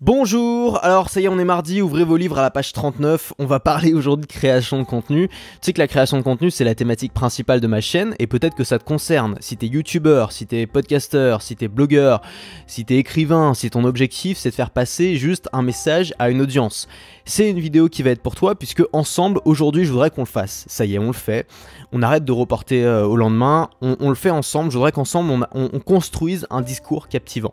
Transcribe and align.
Bonjour, 0.00 0.78
alors 0.84 1.10
ça 1.10 1.20
y 1.20 1.24
est 1.24 1.28
on 1.28 1.40
est 1.40 1.44
mardi, 1.44 1.82
ouvrez 1.82 2.04
vos 2.04 2.16
livres 2.16 2.38
à 2.38 2.42
la 2.42 2.52
page 2.52 2.72
39, 2.72 3.32
on 3.40 3.46
va 3.46 3.58
parler 3.58 3.94
aujourd'hui 3.94 4.28
de 4.28 4.32
création 4.32 4.78
de 4.78 4.84
contenu. 4.84 5.26
Tu 5.26 5.34
sais 5.60 5.72
que 5.72 5.80
la 5.80 5.88
création 5.88 6.16
de 6.18 6.22
contenu 6.22 6.52
c'est 6.52 6.62
la 6.62 6.76
thématique 6.76 7.12
principale 7.12 7.58
de 7.60 7.66
ma 7.66 7.80
chaîne 7.80 8.14
et 8.20 8.28
peut-être 8.28 8.54
que 8.54 8.62
ça 8.62 8.78
te 8.78 8.84
concerne. 8.84 9.36
Si 9.40 9.56
t'es 9.56 9.66
youtubeur, 9.66 10.30
si 10.30 10.46
t'es 10.46 10.68
podcasteur, 10.68 11.42
si 11.42 11.56
t'es 11.56 11.66
blogueur, 11.66 12.22
si 12.68 12.84
t'es 12.84 12.94
écrivain, 12.94 13.54
si 13.54 13.70
ton 13.70 13.82
objectif 13.82 14.38
c'est 14.38 14.50
de 14.50 14.54
faire 14.54 14.70
passer 14.70 15.16
juste 15.16 15.48
un 15.52 15.62
message 15.62 16.14
à 16.20 16.30
une 16.30 16.42
audience. 16.42 16.86
C'est 17.24 17.50
une 17.50 17.58
vidéo 17.58 17.88
qui 17.88 18.04
va 18.04 18.10
être 18.10 18.22
pour 18.22 18.36
toi 18.36 18.54
puisque 18.54 18.84
ensemble 18.92 19.40
aujourd'hui 19.46 19.84
je 19.84 19.90
voudrais 19.90 20.10
qu'on 20.10 20.22
le 20.22 20.26
fasse. 20.26 20.64
Ça 20.68 20.84
y 20.84 20.94
est 20.94 21.00
on 21.00 21.08
le 21.08 21.12
fait, 21.12 21.48
on 21.90 22.02
arrête 22.02 22.24
de 22.24 22.30
reporter 22.30 22.84
euh, 22.84 23.04
au 23.04 23.16
lendemain, 23.16 23.68
on, 23.80 24.08
le 24.08 24.14
fait 24.14 24.30
ensemble, 24.30 24.70
je 24.70 24.76
voudrais 24.76 24.92
qu'ensemble 24.92 25.48
on 25.52 25.80
construise 25.80 26.46
un 26.50 26.60
discours 26.60 27.08
captivant. 27.08 27.52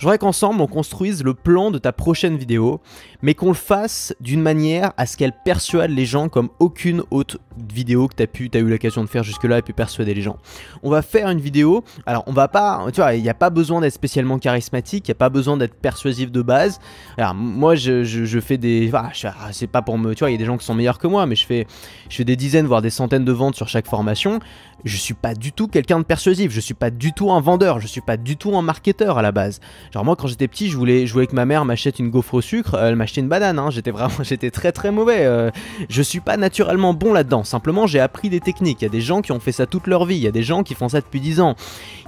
Je 0.00 0.06
voudrais 0.06 0.16
qu'ensemble 0.16 0.62
on 0.62 0.66
construise 0.66 1.22
le 1.22 1.34
plan 1.34 1.70
de 1.70 1.76
ta 1.76 1.92
prochaine 1.92 2.38
vidéo, 2.38 2.80
mais 3.20 3.34
qu'on 3.34 3.48
le 3.48 3.52
fasse 3.52 4.14
d'une 4.18 4.40
manière 4.40 4.94
à 4.96 5.04
ce 5.04 5.18
qu'elle 5.18 5.34
persuade 5.44 5.90
les 5.90 6.06
gens 6.06 6.30
comme 6.30 6.48
aucune 6.58 7.02
autre 7.10 7.38
vidéo 7.70 8.08
que 8.08 8.14
tu 8.14 8.22
as 8.22 8.26
pu, 8.26 8.50
as 8.54 8.58
eu 8.60 8.66
l'occasion 8.66 9.04
de 9.04 9.10
faire 9.10 9.24
jusque-là 9.24 9.58
et 9.58 9.62
pu 9.62 9.74
persuader 9.74 10.14
les 10.14 10.22
gens. 10.22 10.38
On 10.82 10.88
va 10.88 11.02
faire 11.02 11.28
une 11.28 11.38
vidéo, 11.38 11.84
alors 12.06 12.24
on 12.26 12.32
va 12.32 12.48
pas, 12.48 12.86
tu 12.94 13.02
vois, 13.02 13.12
il 13.12 13.22
n'y 13.22 13.28
a 13.28 13.34
pas 13.34 13.50
besoin 13.50 13.82
d'être 13.82 13.92
spécialement 13.92 14.38
charismatique, 14.38 15.06
il 15.06 15.10
n'y 15.10 15.16
a 15.16 15.16
pas 15.16 15.28
besoin 15.28 15.58
d'être 15.58 15.74
persuasif 15.74 16.32
de 16.32 16.40
base. 16.40 16.80
Alors 17.18 17.34
moi 17.34 17.74
je, 17.74 18.40
fais 18.40 18.56
des, 18.56 18.90
ah, 18.94 19.10
c'est 19.52 19.66
pas 19.66 19.82
pour 19.82 19.98
me, 19.98 20.14
tu 20.14 20.20
vois, 20.20 20.30
il 20.30 20.32
y 20.32 20.36
a 20.36 20.38
des 20.38 20.46
gens 20.46 20.56
qui 20.56 20.64
sont 20.64 20.74
meilleurs 20.74 20.98
que 20.98 21.08
moi, 21.08 21.26
mais 21.26 21.36
je 21.36 21.44
fais 21.44 21.66
des 22.24 22.36
dizaines 22.36 22.66
voire 22.66 22.80
des 22.80 22.88
centaines 22.88 23.26
de 23.26 23.32
ventes 23.32 23.54
sur 23.54 23.68
chaque 23.68 23.86
formation. 23.86 24.40
Je 24.84 24.96
suis 24.96 25.14
pas 25.14 25.34
du 25.34 25.52
tout 25.52 25.68
quelqu'un 25.68 25.98
de 25.98 26.04
persuasif, 26.04 26.52
je 26.52 26.60
suis 26.60 26.74
pas 26.74 26.90
du 26.90 27.12
tout 27.12 27.30
un 27.30 27.40
vendeur, 27.40 27.80
je 27.80 27.86
suis 27.86 28.00
pas 28.00 28.16
du 28.16 28.36
tout 28.36 28.56
un 28.56 28.62
marketeur 28.62 29.18
à 29.18 29.22
la 29.22 29.32
base. 29.32 29.60
Genre 29.92 30.04
moi 30.04 30.16
quand 30.16 30.26
j'étais 30.26 30.48
petit, 30.48 30.68
je 30.68 30.76
voulais, 30.76 31.06
jouer 31.06 31.26
que 31.26 31.34
ma 31.34 31.44
mère 31.44 31.64
m'achète 31.64 31.98
une 31.98 32.10
gaufre 32.10 32.34
au 32.34 32.40
sucre, 32.40 32.78
elle 32.80 32.96
m'achetait 32.96 33.20
une 33.20 33.28
banane. 33.28 33.58
Hein. 33.58 33.70
J'étais 33.70 33.90
vraiment, 33.90 34.14
j'étais 34.22 34.50
très 34.50 34.72
très 34.72 34.90
mauvais. 34.90 35.24
Euh. 35.24 35.50
je 35.88 36.02
suis 36.02 36.20
pas 36.20 36.36
naturellement 36.36 36.94
bon 36.94 37.12
là-dedans. 37.12 37.44
Simplement, 37.44 37.86
j'ai 37.86 38.00
appris 38.00 38.28
des 38.30 38.40
techniques. 38.40 38.82
Il 38.82 38.84
y 38.84 38.88
a 38.88 38.90
des 38.90 39.00
gens 39.00 39.22
qui 39.22 39.32
ont 39.32 39.40
fait 39.40 39.52
ça 39.52 39.66
toute 39.66 39.86
leur 39.86 40.04
vie. 40.04 40.16
Il 40.16 40.22
y 40.22 40.28
a 40.28 40.32
des 40.32 40.42
gens 40.42 40.62
qui 40.62 40.74
font 40.74 40.88
ça 40.88 41.00
depuis 41.00 41.20
10 41.20 41.40
ans. 41.40 41.56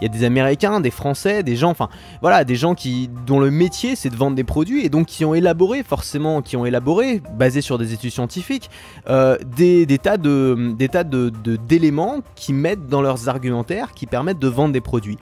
Il 0.01 0.05
y 0.05 0.07
a 0.07 0.09
des 0.09 0.25
Américains, 0.25 0.81
des 0.81 0.91
Français, 0.91 1.43
des 1.43 1.57
gens, 1.57 1.71
enfin 1.71 1.89
voilà, 2.21 2.45
des 2.45 2.57
gens 2.57 2.75
qui 2.75 3.09
dont 3.27 3.39
le 3.39 3.51
métier 3.51 3.97
c'est 3.97 4.11
de 4.11 4.17
vendre 4.17 4.37
des 4.37 4.45
produits 4.45 4.85
et 4.85 4.89
donc 4.89 5.07
qui 5.07 5.25
ont 5.25 5.35
élaboré 5.35 5.83
forcément, 5.83 6.43
qui 6.43 6.57
ont 6.57 6.67
élaboré, 6.67 7.23
basé 7.37 7.61
sur 7.61 7.79
des 7.79 7.93
études 7.93 8.11
scientifiques, 8.11 8.71
euh, 9.09 9.37
des, 9.57 9.87
tas 9.99 10.17
de 10.17 10.75
des 10.77 10.89
tas 10.89 11.05
de 11.05 11.31
d'éléments 11.69 12.21
qui 12.35 12.53
mettent 12.63 12.87
dans 12.87 13.03
leurs 13.03 13.29
argumentaires, 13.29 13.93
qui 13.93 14.07
permettent 14.07 14.39
de 14.39 14.49
vendre 14.49 14.73
des 14.73 14.81
produits. 14.81 15.19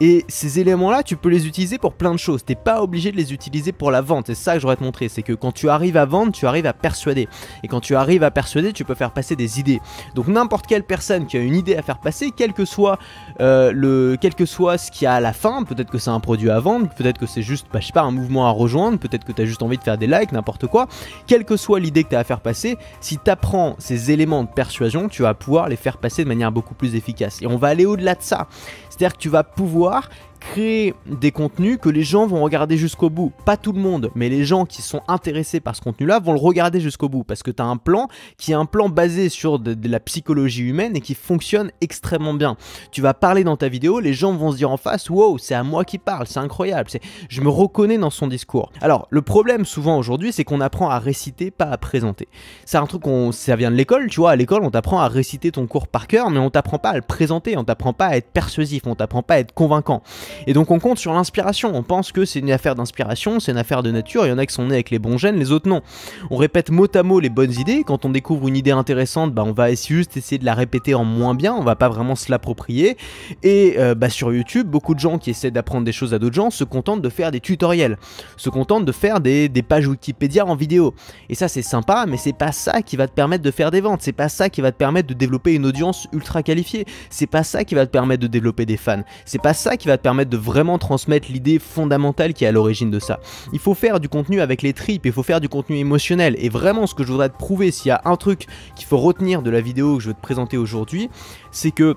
Et 0.00 0.24
ces 0.28 0.58
éléments-là, 0.58 1.02
tu 1.02 1.16
peux 1.16 1.28
les 1.28 1.46
utiliser 1.46 1.78
pour 1.78 1.94
plein 1.94 2.12
de 2.12 2.18
choses. 2.18 2.44
T'es 2.44 2.54
pas 2.54 2.82
obligé 2.82 3.12
de 3.12 3.16
les 3.16 3.32
utiliser 3.32 3.72
pour 3.72 3.90
la 3.90 4.00
vente. 4.00 4.26
C'est 4.26 4.34
ça 4.34 4.54
que 4.54 4.60
j'aurais 4.60 4.76
te 4.76 4.82
montrer. 4.82 5.08
C'est 5.08 5.22
que 5.22 5.32
quand 5.32 5.52
tu 5.52 5.68
arrives 5.68 5.96
à 5.96 6.04
vendre, 6.04 6.32
tu 6.32 6.46
arrives 6.46 6.66
à 6.66 6.72
persuader. 6.72 7.28
Et 7.62 7.68
quand 7.68 7.80
tu 7.80 7.94
arrives 7.94 8.22
à 8.22 8.30
persuader, 8.30 8.72
tu 8.72 8.84
peux 8.84 8.94
faire 8.94 9.12
passer 9.12 9.36
des 9.36 9.60
idées. 9.60 9.80
Donc 10.14 10.26
n'importe 10.26 10.66
quelle 10.66 10.82
personne 10.82 11.26
qui 11.26 11.36
a 11.36 11.40
une 11.40 11.54
idée 11.54 11.76
à 11.76 11.82
faire 11.82 11.98
passer, 11.98 12.32
quel 12.36 12.52
que 12.52 12.64
soit 12.64 12.98
euh, 13.40 13.72
le, 13.72 14.16
quel 14.20 14.34
que 14.34 14.46
soit 14.46 14.78
ce 14.78 14.90
qu'il 14.90 15.04
y 15.04 15.06
a 15.06 15.14
à 15.14 15.20
la 15.20 15.32
fin, 15.32 15.62
peut-être 15.62 15.90
que 15.90 15.98
c'est 15.98 16.10
un 16.10 16.20
produit 16.20 16.50
à 16.50 16.58
vendre, 16.58 16.88
peut-être 16.96 17.18
que 17.18 17.26
c'est 17.26 17.42
juste, 17.42 17.66
bah, 17.72 17.80
je 17.80 17.86
sais 17.86 17.92
pas, 17.92 18.02
un 18.02 18.10
mouvement 18.10 18.46
à 18.46 18.50
rejoindre, 18.50 18.98
peut-être 18.98 19.24
que 19.24 19.32
tu 19.32 19.42
as 19.42 19.46
juste 19.46 19.62
envie 19.62 19.78
de 19.78 19.82
faire 19.82 19.98
des 19.98 20.06
likes, 20.06 20.32
n'importe 20.32 20.66
quoi. 20.66 20.88
Quelle 21.26 21.44
que 21.44 21.56
soit 21.56 21.80
l'idée 21.80 22.04
que 22.04 22.10
tu 22.10 22.16
as 22.16 22.20
à 22.20 22.24
faire 22.24 22.40
passer, 22.40 22.76
si 23.00 23.18
tu 23.18 23.30
apprends 23.30 23.76
ces 23.78 24.10
éléments 24.10 24.42
de 24.42 24.48
persuasion, 24.48 25.08
tu 25.08 25.22
vas 25.22 25.34
pouvoir 25.34 25.68
les 25.68 25.76
faire 25.76 25.98
passer 25.98 26.24
de 26.24 26.28
manière 26.28 26.52
beaucoup 26.52 26.74
plus 26.74 26.94
efficace. 26.94 27.40
Et 27.42 27.46
on 27.46 27.56
va 27.56 27.68
aller 27.68 27.86
au-delà 27.86 28.14
de 28.14 28.22
ça. 28.22 28.48
C'est-à-dire 28.94 29.16
que 29.16 29.22
tu 29.22 29.28
vas 29.28 29.42
pouvoir 29.42 30.08
créer 30.50 30.94
des 31.06 31.32
contenus 31.32 31.78
que 31.80 31.88
les 31.88 32.02
gens 32.02 32.26
vont 32.26 32.42
regarder 32.42 32.76
jusqu'au 32.76 33.10
bout. 33.10 33.32
Pas 33.44 33.56
tout 33.56 33.72
le 33.72 33.80
monde, 33.80 34.10
mais 34.14 34.28
les 34.28 34.44
gens 34.44 34.66
qui 34.66 34.82
sont 34.82 35.00
intéressés 35.08 35.60
par 35.60 35.74
ce 35.74 35.80
contenu-là 35.80 36.20
vont 36.20 36.32
le 36.32 36.38
regarder 36.38 36.80
jusqu'au 36.80 37.08
bout 37.08 37.24
parce 37.24 37.42
que 37.42 37.50
tu 37.50 37.62
as 37.62 37.66
un 37.66 37.76
plan 37.76 38.08
qui 38.36 38.52
est 38.52 38.54
un 38.54 38.66
plan 38.66 38.88
basé 38.88 39.28
sur 39.28 39.58
de, 39.58 39.76
la 39.88 40.00
psychologie 40.00 40.62
humaine 40.62 40.96
et 40.96 41.00
qui 41.00 41.14
fonctionne 41.14 41.70
extrêmement 41.80 42.34
bien. 42.34 42.56
Tu 42.92 43.00
vas 43.00 43.14
parler 43.14 43.42
dans 43.42 43.56
ta 43.56 43.68
vidéo, 43.68 44.00
les 44.00 44.12
gens 44.12 44.32
vont 44.34 44.52
se 44.52 44.56
dire 44.56 44.70
en 44.70 44.76
face 44.76 45.08
"Wow, 45.08 45.38
c'est 45.38 45.54
à 45.54 45.62
moi 45.62 45.84
qui 45.84 45.98
parle, 45.98 46.26
c'est 46.26 46.40
incroyable, 46.40 46.90
je 47.28 47.40
me 47.40 47.48
reconnais 47.48 47.98
dans 47.98 48.10
son 48.10 48.26
discours." 48.26 48.70
Alors, 48.80 49.06
le 49.10 49.22
problème 49.22 49.64
souvent 49.64 49.98
aujourd'hui, 49.98 50.32
c'est 50.32 50.44
qu'on 50.44 50.60
apprend 50.60 50.90
à 50.90 50.98
réciter, 50.98 51.50
pas 51.50 51.66
à 51.66 51.78
présenter. 51.78 52.28
C'est 52.64 52.78
un 52.78 52.86
truc 52.86 53.04
ça 53.32 53.56
vient 53.56 53.70
de 53.70 53.76
l'école, 53.76 54.08
tu 54.08 54.20
vois, 54.20 54.30
à 54.30 54.36
l'école, 54.36 54.64
on 54.64 54.70
t'apprend 54.70 55.00
à 55.00 55.08
réciter 55.08 55.52
ton 55.52 55.66
cours 55.66 55.88
par 55.88 56.06
cœur, 56.06 56.30
mais 56.30 56.38
on 56.38 56.50
t'apprend 56.50 56.78
pas 56.78 56.90
à 56.90 56.94
le 56.94 57.02
présenter, 57.02 57.56
on 57.56 57.64
t'apprend 57.64 57.92
pas 57.92 58.06
à 58.06 58.16
être 58.16 58.30
persuasif, 58.30 58.82
on 58.86 58.94
t'apprend 58.94 59.22
pas 59.22 59.34
à 59.34 59.38
être 59.38 59.52
convaincant. 59.52 60.02
Et 60.46 60.52
donc 60.52 60.70
on 60.70 60.78
compte 60.78 60.98
sur 60.98 61.12
l'inspiration. 61.12 61.72
On 61.74 61.82
pense 61.82 62.12
que 62.12 62.24
c'est 62.24 62.40
une 62.40 62.50
affaire 62.50 62.74
d'inspiration, 62.74 63.40
c'est 63.40 63.52
une 63.52 63.58
affaire 63.58 63.82
de 63.82 63.90
nature. 63.90 64.26
Il 64.26 64.30
y 64.30 64.32
en 64.32 64.38
a 64.38 64.46
qui 64.46 64.54
sont 64.54 64.66
nés 64.66 64.74
avec 64.74 64.90
les 64.90 64.98
bons 64.98 65.18
gènes, 65.18 65.36
les 65.36 65.52
autres 65.52 65.68
non. 65.68 65.82
On 66.30 66.36
répète 66.36 66.70
mot 66.70 66.86
à 66.94 67.02
mot 67.02 67.20
les 67.20 67.30
bonnes 67.30 67.52
idées. 67.52 67.82
Quand 67.86 68.04
on 68.04 68.10
découvre 68.10 68.48
une 68.48 68.56
idée 68.56 68.70
intéressante, 68.70 69.32
bah, 69.32 69.44
on 69.44 69.52
va 69.52 69.74
juste 69.74 70.16
essayer 70.16 70.38
de 70.38 70.44
la 70.44 70.54
répéter 70.54 70.94
en 70.94 71.04
moins 71.04 71.34
bien. 71.34 71.54
On 71.54 71.62
va 71.62 71.76
pas 71.76 71.88
vraiment 71.88 72.14
se 72.14 72.30
l'approprier. 72.30 72.96
Et 73.42 73.74
euh, 73.78 73.94
bah, 73.94 74.10
sur 74.10 74.32
YouTube, 74.32 74.68
beaucoup 74.68 74.94
de 74.94 75.00
gens 75.00 75.18
qui 75.18 75.30
essaient 75.30 75.50
d'apprendre 75.50 75.84
des 75.84 75.92
choses 75.92 76.14
à 76.14 76.18
d'autres 76.18 76.34
gens 76.34 76.50
se 76.50 76.64
contentent 76.64 77.02
de 77.02 77.08
faire 77.08 77.30
des 77.30 77.40
tutoriels, 77.40 77.98
se 78.36 78.50
contentent 78.50 78.84
de 78.84 78.92
faire 78.92 79.20
des, 79.20 79.50
pages 79.66 79.86
Wikipédia 79.86 80.44
en 80.46 80.56
vidéo. 80.56 80.94
Et 81.28 81.34
ça 81.34 81.48
c'est 81.48 81.62
sympa, 81.62 82.04
mais 82.06 82.16
c'est 82.16 82.32
pas 82.32 82.52
ça 82.52 82.82
qui 82.82 82.96
va 82.96 83.08
te 83.08 83.12
permettre 83.12 83.42
de 83.42 83.50
faire 83.50 83.70
des 83.70 83.80
ventes. 83.80 84.02
C'est 84.02 84.12
pas 84.12 84.28
ça 84.28 84.48
qui 84.48 84.60
va 84.60 84.72
te 84.72 84.76
permettre 84.76 85.08
de 85.08 85.14
développer 85.14 85.54
une 85.54 85.66
audience 85.66 86.06
ultra 86.12 86.42
qualifiée. 86.42 86.84
C'est 87.10 87.26
pas 87.26 87.42
ça 87.42 87.64
qui 87.64 87.74
va 87.74 87.86
te 87.86 87.90
permettre 87.90 88.22
de 88.22 88.26
développer 88.26 88.66
des 88.66 88.76
fans. 88.76 89.02
C'est 89.24 89.40
pas 89.40 89.54
ça 89.54 89.76
qui 89.76 89.88
va 89.88 89.96
te 89.96 90.02
permettre 90.02 90.23
de 90.28 90.36
vraiment 90.36 90.78
transmettre 90.78 91.30
l'idée 91.30 91.58
fondamentale 91.58 92.34
qui 92.34 92.44
est 92.44 92.48
à 92.48 92.52
l'origine 92.52 92.90
de 92.90 92.98
ça. 92.98 93.20
Il 93.52 93.58
faut 93.58 93.74
faire 93.74 94.00
du 94.00 94.08
contenu 94.08 94.40
avec 94.40 94.62
les 94.62 94.72
tripes, 94.72 95.06
il 95.06 95.12
faut 95.12 95.22
faire 95.22 95.40
du 95.40 95.48
contenu 95.48 95.76
émotionnel. 95.76 96.36
Et 96.38 96.48
vraiment, 96.48 96.86
ce 96.86 96.94
que 96.94 97.04
je 97.04 97.12
voudrais 97.12 97.28
te 97.28 97.36
prouver, 97.36 97.70
s'il 97.70 97.88
y 97.88 97.92
a 97.92 98.02
un 98.04 98.16
truc 98.16 98.46
qu'il 98.76 98.86
faut 98.86 98.98
retenir 98.98 99.42
de 99.42 99.50
la 99.50 99.60
vidéo 99.60 99.96
que 99.96 100.02
je 100.02 100.08
vais 100.08 100.14
te 100.14 100.22
présenter 100.22 100.56
aujourd'hui, 100.56 101.10
c'est 101.50 101.70
que 101.70 101.96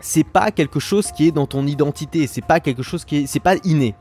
c'est 0.00 0.24
pas 0.24 0.50
quelque 0.50 0.80
chose 0.80 1.10
qui 1.10 1.28
est 1.28 1.32
dans 1.32 1.46
ton 1.46 1.66
identité, 1.66 2.26
c'est 2.26 2.44
pas 2.44 2.60
quelque 2.60 2.82
chose 2.82 3.04
qui 3.04 3.16
est, 3.16 3.26
c'est 3.26 3.40
pas 3.40 3.56
inné 3.64 3.94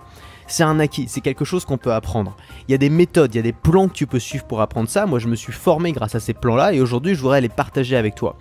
c'est 0.47 0.63
un 0.63 0.79
acquis, 0.79 1.05
c'est 1.07 1.21
quelque 1.21 1.45
chose 1.45 1.65
qu'on 1.65 1.77
peut 1.77 1.93
apprendre. 1.93 2.35
Il 2.67 2.71
y 2.71 2.75
a 2.75 2.77
des 2.77 2.89
méthodes, 2.89 3.33
il 3.33 3.37
y 3.37 3.39
a 3.39 3.43
des 3.43 3.53
plans 3.53 3.87
que 3.87 3.93
tu 3.93 4.07
peux 4.07 4.19
suivre 4.19 4.45
pour 4.45 4.61
apprendre 4.61 4.89
ça. 4.89 5.05
Moi, 5.05 5.19
je 5.19 5.27
me 5.27 5.35
suis 5.35 5.53
formé 5.53 5.91
grâce 5.91 6.15
à 6.15 6.19
ces 6.19 6.33
plans-là 6.33 6.73
et 6.73 6.81
aujourd'hui, 6.81 7.15
je 7.15 7.21
voudrais 7.21 7.41
les 7.41 7.49
partager 7.49 7.95
avec 7.95 8.15
toi. 8.15 8.35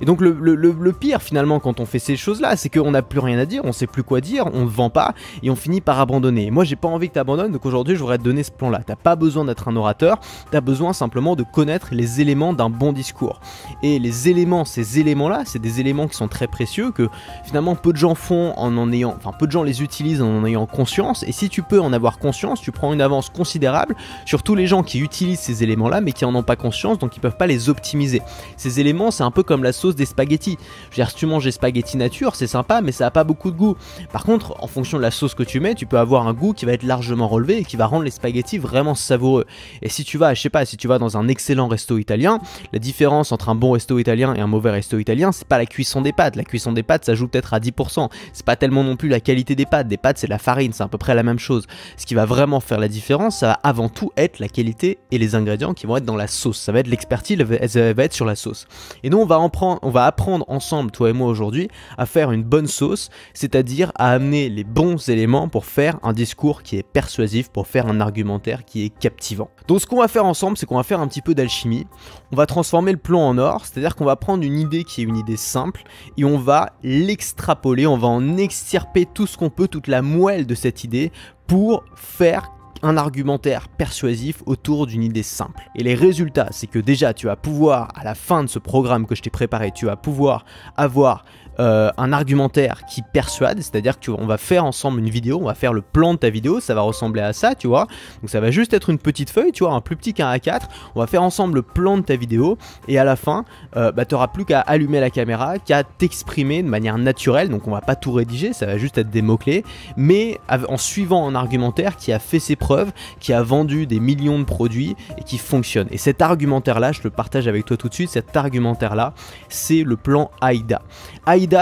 Et 0.00 0.04
donc, 0.04 0.20
le, 0.20 0.92
pire 0.92 1.22
finalement 1.22 1.60
quand 1.60 1.80
on 1.80 1.86
fait 1.86 1.98
ces 1.98 2.16
choses-là, 2.16 2.56
c'est 2.56 2.68
qu'on 2.68 2.90
n'a 2.90 3.02
plus 3.02 3.20
rien 3.20 3.38
à 3.38 3.46
dire, 3.46 3.62
on 3.64 3.72
sait 3.72 3.86
plus 3.86 4.02
quoi 4.02 4.20
dire, 4.20 4.46
on 4.52 4.64
ne 4.64 4.68
vend 4.68 4.90
pas 4.90 5.14
et 5.42 5.50
on 5.50 5.56
finit 5.56 5.80
par 5.80 6.00
abandonner. 6.00 6.50
moi, 6.50 6.64
j'ai 6.64 6.76
pas 6.76 6.88
envie 6.88 7.08
que 7.08 7.14
tu 7.14 7.18
abandonnes, 7.18 7.52
donc 7.52 7.64
aujourd'hui, 7.64 7.94
je 7.94 8.00
voudrais 8.00 8.18
te 8.18 8.22
donner 8.22 8.42
ce 8.42 8.50
plan-là. 8.50 8.80
T'as 8.84 8.96
pas 8.96 9.16
besoin 9.16 9.44
d'être 9.44 9.68
un 9.68 9.76
orateur, 9.76 10.18
tu 10.50 10.56
as 10.56 10.60
besoin 10.60 10.92
simplement 10.92 11.36
de 11.36 11.44
connaître 11.44 11.88
les 11.92 12.20
éléments 12.20 12.52
d'un 12.52 12.70
bon 12.70 12.92
discours. 12.92 13.40
Et 13.82 13.98
les 13.98 14.28
éléments, 14.28 14.64
ces 14.64 14.98
éléments-là, 14.98 15.42
c'est 15.46 15.58
des 15.58 15.80
éléments 15.80 16.08
qui 16.08 16.16
sont 16.16 16.28
très 16.28 16.46
précieux 16.46 16.90
que 16.90 17.08
finalement 17.44 17.76
peu 17.76 17.92
de 17.92 17.98
gens 17.98 18.14
font 18.14 18.52
en 18.56 18.76
en 18.76 18.92
ayant, 18.92 19.14
enfin 19.16 19.32
peu 19.38 19.46
de 19.46 19.52
gens 19.52 19.62
les 19.62 19.82
utilisent 19.82 20.22
en 20.22 20.30
en 20.30 20.44
ayant 20.44 20.66
conscience. 20.66 21.22
Et 21.24 21.32
si 21.32 21.49
tu 21.50 21.62
peux 21.62 21.80
en 21.80 21.92
avoir 21.92 22.18
conscience, 22.18 22.60
tu 22.60 22.72
prends 22.72 22.92
une 22.92 23.02
avance 23.02 23.28
considérable 23.28 23.94
sur 24.24 24.42
tous 24.42 24.54
les 24.54 24.66
gens 24.66 24.82
qui 24.82 25.00
utilisent 25.00 25.40
ces 25.40 25.62
éléments-là 25.62 26.00
mais 26.00 26.12
qui 26.12 26.24
en 26.24 26.34
ont 26.34 26.42
pas 26.42 26.56
conscience 26.56 26.98
donc 26.98 27.16
ils 27.16 27.20
peuvent 27.20 27.36
pas 27.36 27.46
les 27.46 27.68
optimiser. 27.68 28.22
Ces 28.56 28.80
éléments, 28.80 29.10
c'est 29.10 29.22
un 29.22 29.30
peu 29.30 29.42
comme 29.42 29.62
la 29.62 29.72
sauce 29.72 29.94
des 29.94 30.06
spaghettis. 30.06 30.56
Je 30.90 30.96
veux 30.96 31.02
dire, 31.02 31.10
si 31.10 31.16
tu 31.16 31.26
manges 31.26 31.44
des 31.44 31.50
spaghettis 31.50 31.96
nature, 31.96 32.36
c'est 32.36 32.46
sympa 32.46 32.80
mais 32.80 32.92
ça 32.92 33.06
a 33.06 33.10
pas 33.10 33.24
beaucoup 33.24 33.50
de 33.50 33.56
goût. 33.56 33.76
Par 34.12 34.24
contre, 34.24 34.54
en 34.62 34.66
fonction 34.66 34.96
de 34.96 35.02
la 35.02 35.10
sauce 35.10 35.34
que 35.34 35.42
tu 35.42 35.60
mets, 35.60 35.74
tu 35.74 35.86
peux 35.86 35.98
avoir 35.98 36.26
un 36.26 36.32
goût 36.32 36.52
qui 36.52 36.64
va 36.64 36.72
être 36.72 36.82
largement 36.82 37.28
relevé 37.28 37.58
et 37.58 37.64
qui 37.64 37.76
va 37.76 37.86
rendre 37.86 38.04
les 38.04 38.10
spaghettis 38.10 38.58
vraiment 38.58 38.94
savoureux. 38.94 39.46
Et 39.82 39.88
si 39.88 40.04
tu 40.04 40.18
vas, 40.18 40.34
je 40.34 40.40
sais 40.40 40.50
pas, 40.50 40.64
si 40.64 40.76
tu 40.76 40.88
vas 40.88 40.98
dans 40.98 41.16
un 41.16 41.28
excellent 41.28 41.68
resto 41.68 41.98
italien, 41.98 42.38
la 42.72 42.78
différence 42.78 43.32
entre 43.32 43.48
un 43.48 43.54
bon 43.54 43.72
resto 43.72 43.98
italien 43.98 44.34
et 44.34 44.40
un 44.40 44.46
mauvais 44.46 44.70
resto 44.70 44.98
italien, 44.98 45.32
c'est 45.32 45.48
pas 45.48 45.58
la 45.58 45.66
cuisson 45.66 46.00
des 46.00 46.12
pâtes. 46.12 46.36
La 46.36 46.44
cuisson 46.44 46.72
des 46.72 46.82
pâtes, 46.82 47.04
ça 47.04 47.14
joue 47.14 47.28
peut-être 47.28 47.54
à 47.54 47.58
10%. 47.58 48.08
C'est 48.32 48.46
pas 48.46 48.56
tellement 48.56 48.84
non 48.84 48.96
plus 48.96 49.08
la 49.08 49.20
qualité 49.20 49.54
des 49.54 49.66
pâtes. 49.66 49.88
Des 49.88 49.96
pâtes, 49.96 50.18
c'est 50.18 50.28
la 50.28 50.38
farine, 50.38 50.72
c'est 50.72 50.82
à 50.82 50.88
peu 50.88 50.98
près 50.98 51.14
la 51.14 51.22
même 51.22 51.38
chose. 51.40 51.66
Ce 51.96 52.06
qui 52.06 52.14
va 52.14 52.24
vraiment 52.24 52.60
faire 52.60 52.78
la 52.78 52.88
différence, 52.88 53.38
ça 53.38 53.48
va 53.48 53.52
avant 53.62 53.88
tout 53.88 54.10
être 54.16 54.38
la 54.38 54.48
qualité 54.48 54.98
et 55.10 55.18
les 55.18 55.34
ingrédients 55.34 55.74
qui 55.74 55.86
vont 55.86 55.96
être 55.96 56.04
dans 56.04 56.16
la 56.16 56.26
sauce. 56.26 56.58
Ça 56.58 56.72
va 56.72 56.80
être 56.80 56.88
l'expertise, 56.88 57.38
elle 57.38 57.94
va 57.94 58.04
être 58.04 58.12
sur 58.12 58.24
la 58.24 58.36
sauce. 58.36 58.66
Et 59.02 59.10
nous, 59.10 59.18
on 59.18 59.26
va, 59.26 60.04
apprendre 60.04 60.44
ensemble, 60.48 60.90
toi 60.90 61.10
et 61.10 61.12
moi 61.12 61.28
aujourd'hui, 61.28 61.68
à 61.98 62.06
faire 62.06 62.30
une 62.32 62.42
bonne 62.42 62.66
sauce, 62.66 63.10
c'est-à-dire 63.34 63.92
à 63.96 64.12
amener 64.12 64.48
les 64.48 64.64
bons 64.64 65.08
éléments 65.08 65.48
pour 65.48 65.64
faire 65.64 65.98
un 66.02 66.12
discours 66.12 66.62
qui 66.62 66.76
est 66.76 66.82
persuasif, 66.82 67.48
pour 67.48 67.66
faire 67.66 67.86
un 67.86 68.00
argumentaire 68.00 68.64
qui 68.64 68.84
est 68.84 68.90
captivant. 68.90 69.50
Donc 69.68 69.80
ce 69.80 69.86
qu'on 69.86 70.00
va 70.00 70.08
faire 70.08 70.24
ensemble, 70.24 70.56
c'est 70.56 70.66
qu'on 70.66 70.76
va 70.76 70.82
faire 70.82 71.00
un 71.00 71.08
petit 71.08 71.22
peu 71.22 71.34
d'alchimie. 71.34 71.86
On 72.32 72.36
va 72.36 72.46
transformer 72.46 72.92
le 72.92 72.98
plan 72.98 73.20
en 73.20 73.38
or, 73.38 73.64
c'est-à-dire 73.64 73.96
qu'on 73.96 74.04
va 74.04 74.16
prendre 74.16 74.44
une 74.44 74.58
idée 74.58 74.84
qui 74.84 75.00
est 75.00 75.04
une 75.04 75.16
idée 75.16 75.36
simple 75.36 75.82
et 76.16 76.24
on 76.24 76.38
va 76.38 76.72
l'extrapoler, 76.82 77.86
on 77.86 77.96
va 77.96 78.08
en 78.08 78.36
extirper 78.36 79.06
tout 79.06 79.26
ce 79.26 79.36
qu'on 79.36 79.50
peut, 79.50 79.68
toute 79.68 79.88
la 79.88 80.02
moelle 80.02 80.46
de 80.46 80.54
cette 80.54 80.84
idée 80.84 81.12
pour 81.46 81.84
faire 81.94 82.50
un 82.82 82.96
argumentaire 82.96 83.68
persuasif 83.68 84.42
autour 84.46 84.86
d'une 84.86 85.02
idée 85.02 85.22
simple. 85.22 85.68
Et 85.74 85.82
les 85.82 85.94
résultats, 85.94 86.48
c'est 86.50 86.66
que 86.66 86.78
déjà 86.78 87.12
tu 87.12 87.26
vas 87.26 87.36
pouvoir, 87.36 87.88
à 87.94 88.04
la 88.04 88.14
fin 88.14 88.42
de 88.42 88.48
ce 88.48 88.58
programme 88.58 89.06
que 89.06 89.14
je 89.14 89.22
t'ai 89.22 89.30
préparé, 89.30 89.70
tu 89.70 89.86
vas 89.86 89.96
pouvoir 89.96 90.44
avoir 90.76 91.24
euh, 91.60 91.90
un 91.98 92.12
argumentaire 92.12 92.82
qui 92.86 93.02
persuade, 93.02 93.58
c'est-à-dire 93.58 94.00
qu'on 94.00 94.26
va 94.26 94.38
faire 94.38 94.64
ensemble 94.64 94.98
une 95.00 95.10
vidéo, 95.10 95.38
on 95.42 95.46
va 95.46 95.54
faire 95.54 95.74
le 95.74 95.82
plan 95.82 96.14
de 96.14 96.18
ta 96.18 96.30
vidéo, 96.30 96.58
ça 96.58 96.74
va 96.74 96.80
ressembler 96.80 97.20
à 97.20 97.34
ça, 97.34 97.54
tu 97.54 97.66
vois. 97.66 97.86
Donc 98.22 98.30
ça 98.30 98.40
va 98.40 98.50
juste 98.50 98.72
être 98.72 98.88
une 98.88 98.96
petite 98.98 99.28
feuille, 99.28 99.52
tu 99.52 99.64
vois, 99.64 99.74
un 99.74 99.82
plus 99.82 99.94
petit 99.94 100.14
qu'un 100.14 100.32
A4. 100.34 100.62
On 100.94 101.00
va 101.00 101.06
faire 101.06 101.22
ensemble 101.22 101.56
le 101.56 101.62
plan 101.62 101.98
de 101.98 102.02
ta 102.02 102.16
vidéo 102.16 102.56
et 102.88 102.98
à 102.98 103.04
la 103.04 103.14
fin, 103.14 103.44
euh, 103.76 103.92
bah, 103.92 104.06
tu 104.06 104.14
n'auras 104.14 104.28
plus 104.28 104.46
qu'à 104.46 104.60
allumer 104.60 105.00
la 105.00 105.10
caméra, 105.10 105.58
qu'à 105.58 105.84
t'exprimer 105.84 106.62
de 106.62 106.68
manière 106.68 106.96
naturelle. 106.96 107.50
Donc 107.50 107.68
on 107.68 107.72
va 107.72 107.82
pas 107.82 107.94
tout 107.94 108.12
rédiger, 108.12 108.54
ça 108.54 108.64
va 108.64 108.78
juste 108.78 108.96
être 108.96 109.10
des 109.10 109.22
mots-clés, 109.22 109.62
mais 109.98 110.38
en 110.48 110.78
suivant 110.78 111.28
un 111.28 111.34
argumentaire 111.34 111.96
qui 111.96 112.10
a 112.10 112.18
fait 112.18 112.38
ses 112.38 112.56
preuves, 112.56 112.90
qui 113.18 113.34
a 113.34 113.42
vendu 113.42 113.86
des 113.86 114.00
millions 114.00 114.38
de 114.38 114.44
produits 114.44 114.96
et 115.18 115.24
qui 115.24 115.36
fonctionne. 115.36 115.88
Et 115.90 115.98
cet 115.98 116.22
argumentaire-là, 116.22 116.92
je 116.92 117.02
le 117.04 117.10
partage 117.10 117.48
avec 117.48 117.66
toi 117.66 117.76
tout 117.76 117.90
de 117.90 117.94
suite, 117.94 118.08
cet 118.08 118.34
argumentaire-là, 118.34 119.12
c'est 119.50 119.82
le 119.82 119.96
plan. 119.96 120.30
AIDA, 120.42 120.80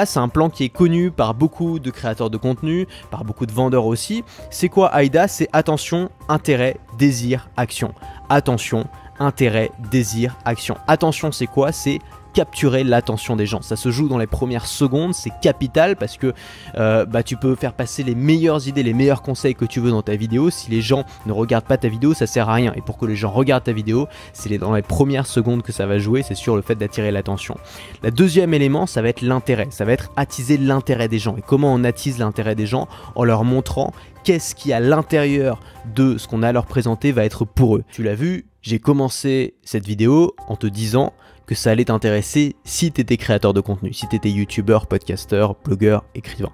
c'est 0.04 0.18
un 0.18 0.28
plan 0.28 0.50
qui 0.50 0.64
est 0.64 0.68
connu 0.68 1.10
par 1.10 1.34
beaucoup 1.34 1.78
de 1.78 1.90
créateurs 1.90 2.30
de 2.30 2.36
contenu, 2.36 2.86
par 3.10 3.24
beaucoup 3.24 3.46
de 3.46 3.52
vendeurs 3.52 3.86
aussi. 3.86 4.24
C'est 4.50 4.68
quoi 4.68 4.90
AIDA 4.94 5.28
C'est 5.28 5.48
attention, 5.52 6.10
intérêt, 6.28 6.76
désir, 6.98 7.48
action. 7.56 7.94
Attention, 8.28 8.86
intérêt, 9.18 9.70
désir, 9.90 10.36
action. 10.44 10.76
Attention, 10.86 11.32
c'est 11.32 11.46
quoi? 11.46 11.72
C'est 11.72 11.98
capturer 12.38 12.84
l'attention 12.84 13.34
des 13.34 13.46
gens. 13.46 13.62
Ça 13.62 13.74
se 13.74 13.90
joue 13.90 14.06
dans 14.06 14.16
les 14.16 14.28
premières 14.28 14.66
secondes, 14.66 15.12
c'est 15.12 15.32
capital 15.42 15.96
parce 15.96 16.16
que 16.16 16.32
euh, 16.76 17.04
bah, 17.04 17.24
tu 17.24 17.36
peux 17.36 17.56
faire 17.56 17.72
passer 17.72 18.04
les 18.04 18.14
meilleures 18.14 18.68
idées, 18.68 18.84
les 18.84 18.94
meilleurs 18.94 19.22
conseils 19.22 19.56
que 19.56 19.64
tu 19.64 19.80
veux 19.80 19.90
dans 19.90 20.02
ta 20.02 20.14
vidéo. 20.14 20.48
Si 20.48 20.70
les 20.70 20.80
gens 20.80 21.02
ne 21.26 21.32
regardent 21.32 21.64
pas 21.64 21.78
ta 21.78 21.88
vidéo, 21.88 22.14
ça 22.14 22.28
sert 22.28 22.48
à 22.48 22.54
rien. 22.54 22.72
Et 22.76 22.80
pour 22.80 22.96
que 22.96 23.06
les 23.06 23.16
gens 23.16 23.32
regardent 23.32 23.64
ta 23.64 23.72
vidéo, 23.72 24.06
c'est 24.32 24.56
dans 24.56 24.72
les 24.72 24.82
premières 24.82 25.26
secondes 25.26 25.62
que 25.62 25.72
ça 25.72 25.86
va 25.86 25.98
jouer, 25.98 26.22
c'est 26.22 26.36
sur 26.36 26.54
le 26.54 26.62
fait 26.62 26.76
d'attirer 26.76 27.10
l'attention. 27.10 27.56
Le 28.04 28.12
deuxième 28.12 28.54
élément, 28.54 28.86
ça 28.86 29.02
va 29.02 29.08
être 29.08 29.22
l'intérêt. 29.22 29.66
Ça 29.70 29.84
va 29.84 29.90
être 29.90 30.12
attiser 30.14 30.58
l'intérêt 30.58 31.08
des 31.08 31.18
gens. 31.18 31.36
Et 31.38 31.42
comment 31.44 31.74
on 31.74 31.82
attise 31.82 32.20
l'intérêt 32.20 32.54
des 32.54 32.66
gens 32.68 32.86
En 33.16 33.24
leur 33.24 33.42
montrant 33.42 33.92
qu'est-ce 34.28 34.54
qui 34.54 34.74
à 34.74 34.80
l'intérieur 34.80 35.58
de 35.94 36.18
ce 36.18 36.28
qu'on 36.28 36.42
a 36.42 36.48
à 36.48 36.52
leur 36.52 36.66
présenter 36.66 37.12
va 37.12 37.24
être 37.24 37.46
pour 37.46 37.76
eux. 37.76 37.84
Tu 37.90 38.02
l'as 38.02 38.14
vu, 38.14 38.44
j'ai 38.60 38.78
commencé 38.78 39.54
cette 39.62 39.86
vidéo 39.86 40.34
en 40.48 40.56
te 40.56 40.66
disant 40.66 41.14
que 41.46 41.54
ça 41.54 41.70
allait 41.70 41.86
t'intéresser 41.86 42.54
si 42.62 42.92
tu 42.92 43.00
étais 43.00 43.16
créateur 43.16 43.54
de 43.54 43.62
contenu, 43.62 43.94
si 43.94 44.06
tu 44.06 44.16
étais 44.16 44.28
youtubeur, 44.28 44.86
podcasteur, 44.86 45.54
blogueur, 45.64 46.04
écrivain. 46.14 46.52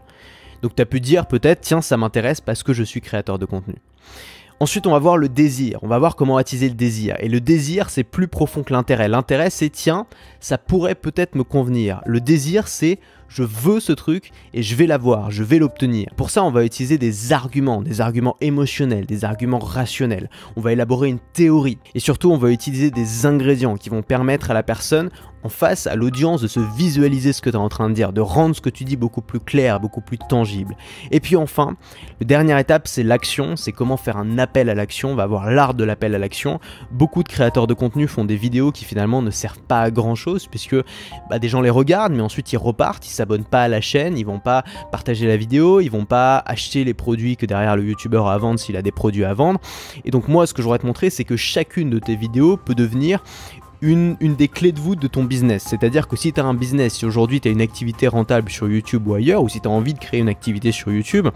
Donc 0.63 0.77
tu 0.77 0.83
as 0.83 0.87
pu 0.87 1.01
dire 1.01 1.27
peut-être, 1.27 1.63
tiens, 1.63 1.81
ça 1.81 1.97
m'intéresse 1.97 2.41
parce 2.41 2.63
que 2.63 2.73
je 2.73 2.85
suis 2.85 3.01
créateur 3.01 3.41
de 3.41 3.45
contenu. 3.45 3.75
Ensuite, 4.61 4.87
on 4.87 4.93
va 4.93 5.01
voir 5.01 5.17
le 5.17 5.29
désir. 5.29 5.81
On 5.83 5.89
va 5.89 5.99
voir 5.99 6.15
comment 6.15 6.37
attiser 6.37 6.69
le 6.69 6.77
désir. 6.77 7.17
Et 7.19 7.29
le 7.29 7.41
désir, 7.41 7.91
c'est 7.91 8.05
plus 8.05 8.29
profond 8.29 8.63
que 8.63 8.73
l'intérêt. 8.73 9.09
L'intérêt, 9.09 9.51
c'est 9.51 9.69
tiens, 9.69 10.07
ça 10.39 10.59
pourrait 10.59 10.95
peut-être 10.95 11.35
me 11.35 11.43
convenir. 11.43 12.03
Le 12.07 12.21
désir, 12.21 12.69
c'est 12.69 13.01
je 13.29 13.43
veux 13.43 13.81
ce 13.81 13.93
truc 13.93 14.31
et 14.53 14.63
je 14.63 14.75
vais 14.75 14.87
l'avoir, 14.87 15.31
je 15.31 15.43
vais 15.43 15.59
l'obtenir. 15.59 16.09
Pour 16.17 16.31
ça, 16.31 16.45
on 16.45 16.51
va 16.51 16.65
utiliser 16.65 16.99
des 16.99 17.33
arguments, 17.33 17.83
des 17.83 18.01
arguments 18.01 18.37
émotionnels, 18.41 19.07
des 19.07 19.25
arguments 19.25 19.59
rationnels. 19.59 20.31
On 20.57 20.61
va 20.61 20.73
élaborer 20.73 21.09
une 21.09 21.21
théorie 21.33 21.79
et 21.95 22.01
surtout, 22.01 22.31
on 22.31 22.39
va 22.39 22.51
utiliser 22.51 22.91
des 22.91 23.27
ingrédients 23.27 23.77
qui 23.77 23.91
vont 23.91 24.03
permettre 24.03 24.51
à 24.51 24.55
la 24.55 24.63
personne 24.63 25.11
en 25.45 25.49
face 25.51 25.87
à 25.87 25.95
l'audience 25.95 26.41
de 26.41 26.49
se 26.49 26.61
visualiser 26.61 27.33
ce 27.33 27.43
que 27.43 27.51
tu 27.51 27.57
es 27.57 27.59
en 27.59 27.69
train 27.69 27.89
de 27.91 27.95
dire, 27.95 28.13
de 28.13 28.21
rendre 28.21 28.57
ce 28.57 28.61
que 28.61 28.71
tu 28.71 28.85
dis 28.85 28.97
beaucoup 28.97 29.21
plus 29.21 29.41
clair, 29.41 29.79
beaucoup 29.79 30.01
plus 30.01 30.19
tangible. 30.19 30.77
Et 31.11 31.21
puis 31.21 31.37
enfin, 31.37 31.77
la 32.21 32.27
dernière 32.27 32.59
étape, 32.59 32.89
c'est 32.89 33.03
l'action, 33.03 33.57
c'est 33.57 33.73
comment 33.73 33.97
faire 33.97 34.17
un 34.17 34.39
appel 34.39 34.71
à 34.71 34.75
l'action, 34.75 35.13
on 35.13 35.15
va 35.15 35.25
avoir 35.25 35.51
l'art 35.51 35.75
de 35.75 35.85
l'appel 35.85 36.15
à 36.15 36.19
l'action. 36.19 36.61
Beaucoup 36.91 37.23
de 37.23 37.29
créateurs 37.29 37.67
de 37.67 37.75
contenu 37.75 38.09
font 38.09 38.25
des 38.25 38.37
vidéos 38.37 38.73
qui 38.73 38.85
finalement 38.85 39.23
ne 39.23 39.31
servent 39.31 39.63
pas 39.63 39.83
à 39.83 39.91
grand 39.91 40.15
chose, 40.15 40.47
puisque 40.47 40.77
bah, 41.29 41.39
des 41.39 41.49
gens 41.49 41.61
les 41.61 41.71
regardent, 41.71 42.15
mais 42.15 42.23
ensuite 42.23 42.53
ils 42.53 42.57
repartent, 42.57 43.07
ils 43.07 43.13
s'abonnent 43.13 43.45
pas 43.45 43.63
à 43.65 43.69
la 43.69 43.81
chaîne, 43.81 44.17
ils 44.17 44.27
vont 44.27 44.41
pas 44.41 44.65
partager 44.91 45.27
la 45.27 45.37
vidéo, 45.37 45.81
ils 45.81 45.91
vont 45.91 46.07
pas 46.07 46.43
acheter 46.47 46.85
les 46.85 46.95
produits 46.95 47.37
que 47.37 47.47
derrière 47.47 47.77
le 47.77 47.85
youtubeur 47.85 48.29
a 48.29 48.35
à 48.35 48.39
vendre 48.39 48.59
s'il 48.59 48.77
a 48.77 48.83
des 48.83 48.93
produits 48.93 49.25
à 49.25 49.35
vendre. 49.35 49.61
Et 50.05 50.11
donc 50.11 50.29
moi, 50.29 50.47
ce 50.47 50.55
que 50.55 50.61
je 50.61 50.65
voudrais 50.65 50.79
te 50.79 50.87
montrer, 50.87 51.11
c'est 51.11 51.25
que 51.25 51.37
chacune 51.37 51.91
de 51.91 51.99
tes 51.99 52.17
vidéos 52.17 52.57
peut 52.57 52.75
devenir 52.75 53.23
une, 53.85 54.17
des 54.37 54.49
clés 54.49 54.73
de 54.73 54.81
voûte 54.81 54.99
de 54.99 55.09
ton 55.09 55.25
business. 55.25 55.65
C'est-à-dire 55.69 56.09
que 56.09 56.17
si 56.17 56.33
tu 56.33 56.41
as 56.41 56.45
un 56.45 56.55
business, 56.55 56.95
si 56.95 57.07
aujourd'hui 57.07 57.41
tu 57.41 57.49
as 57.49 57.51
une 57.51 57.61
activité 57.61 58.09
rentable 58.09 58.51
sur 58.51 58.69
YouTube 58.69 59.07
ou 59.07 59.15
ailleurs, 59.15 59.43
ou 59.43 59.49
si 59.49 59.61
tu 59.61 59.69
as 59.69 59.71
envie 59.71 59.93
de 59.93 59.99
créer 59.99 60.21
une 60.21 60.29
activité 60.29 60.73
sur 60.73 60.91
YouTube, 60.91 61.29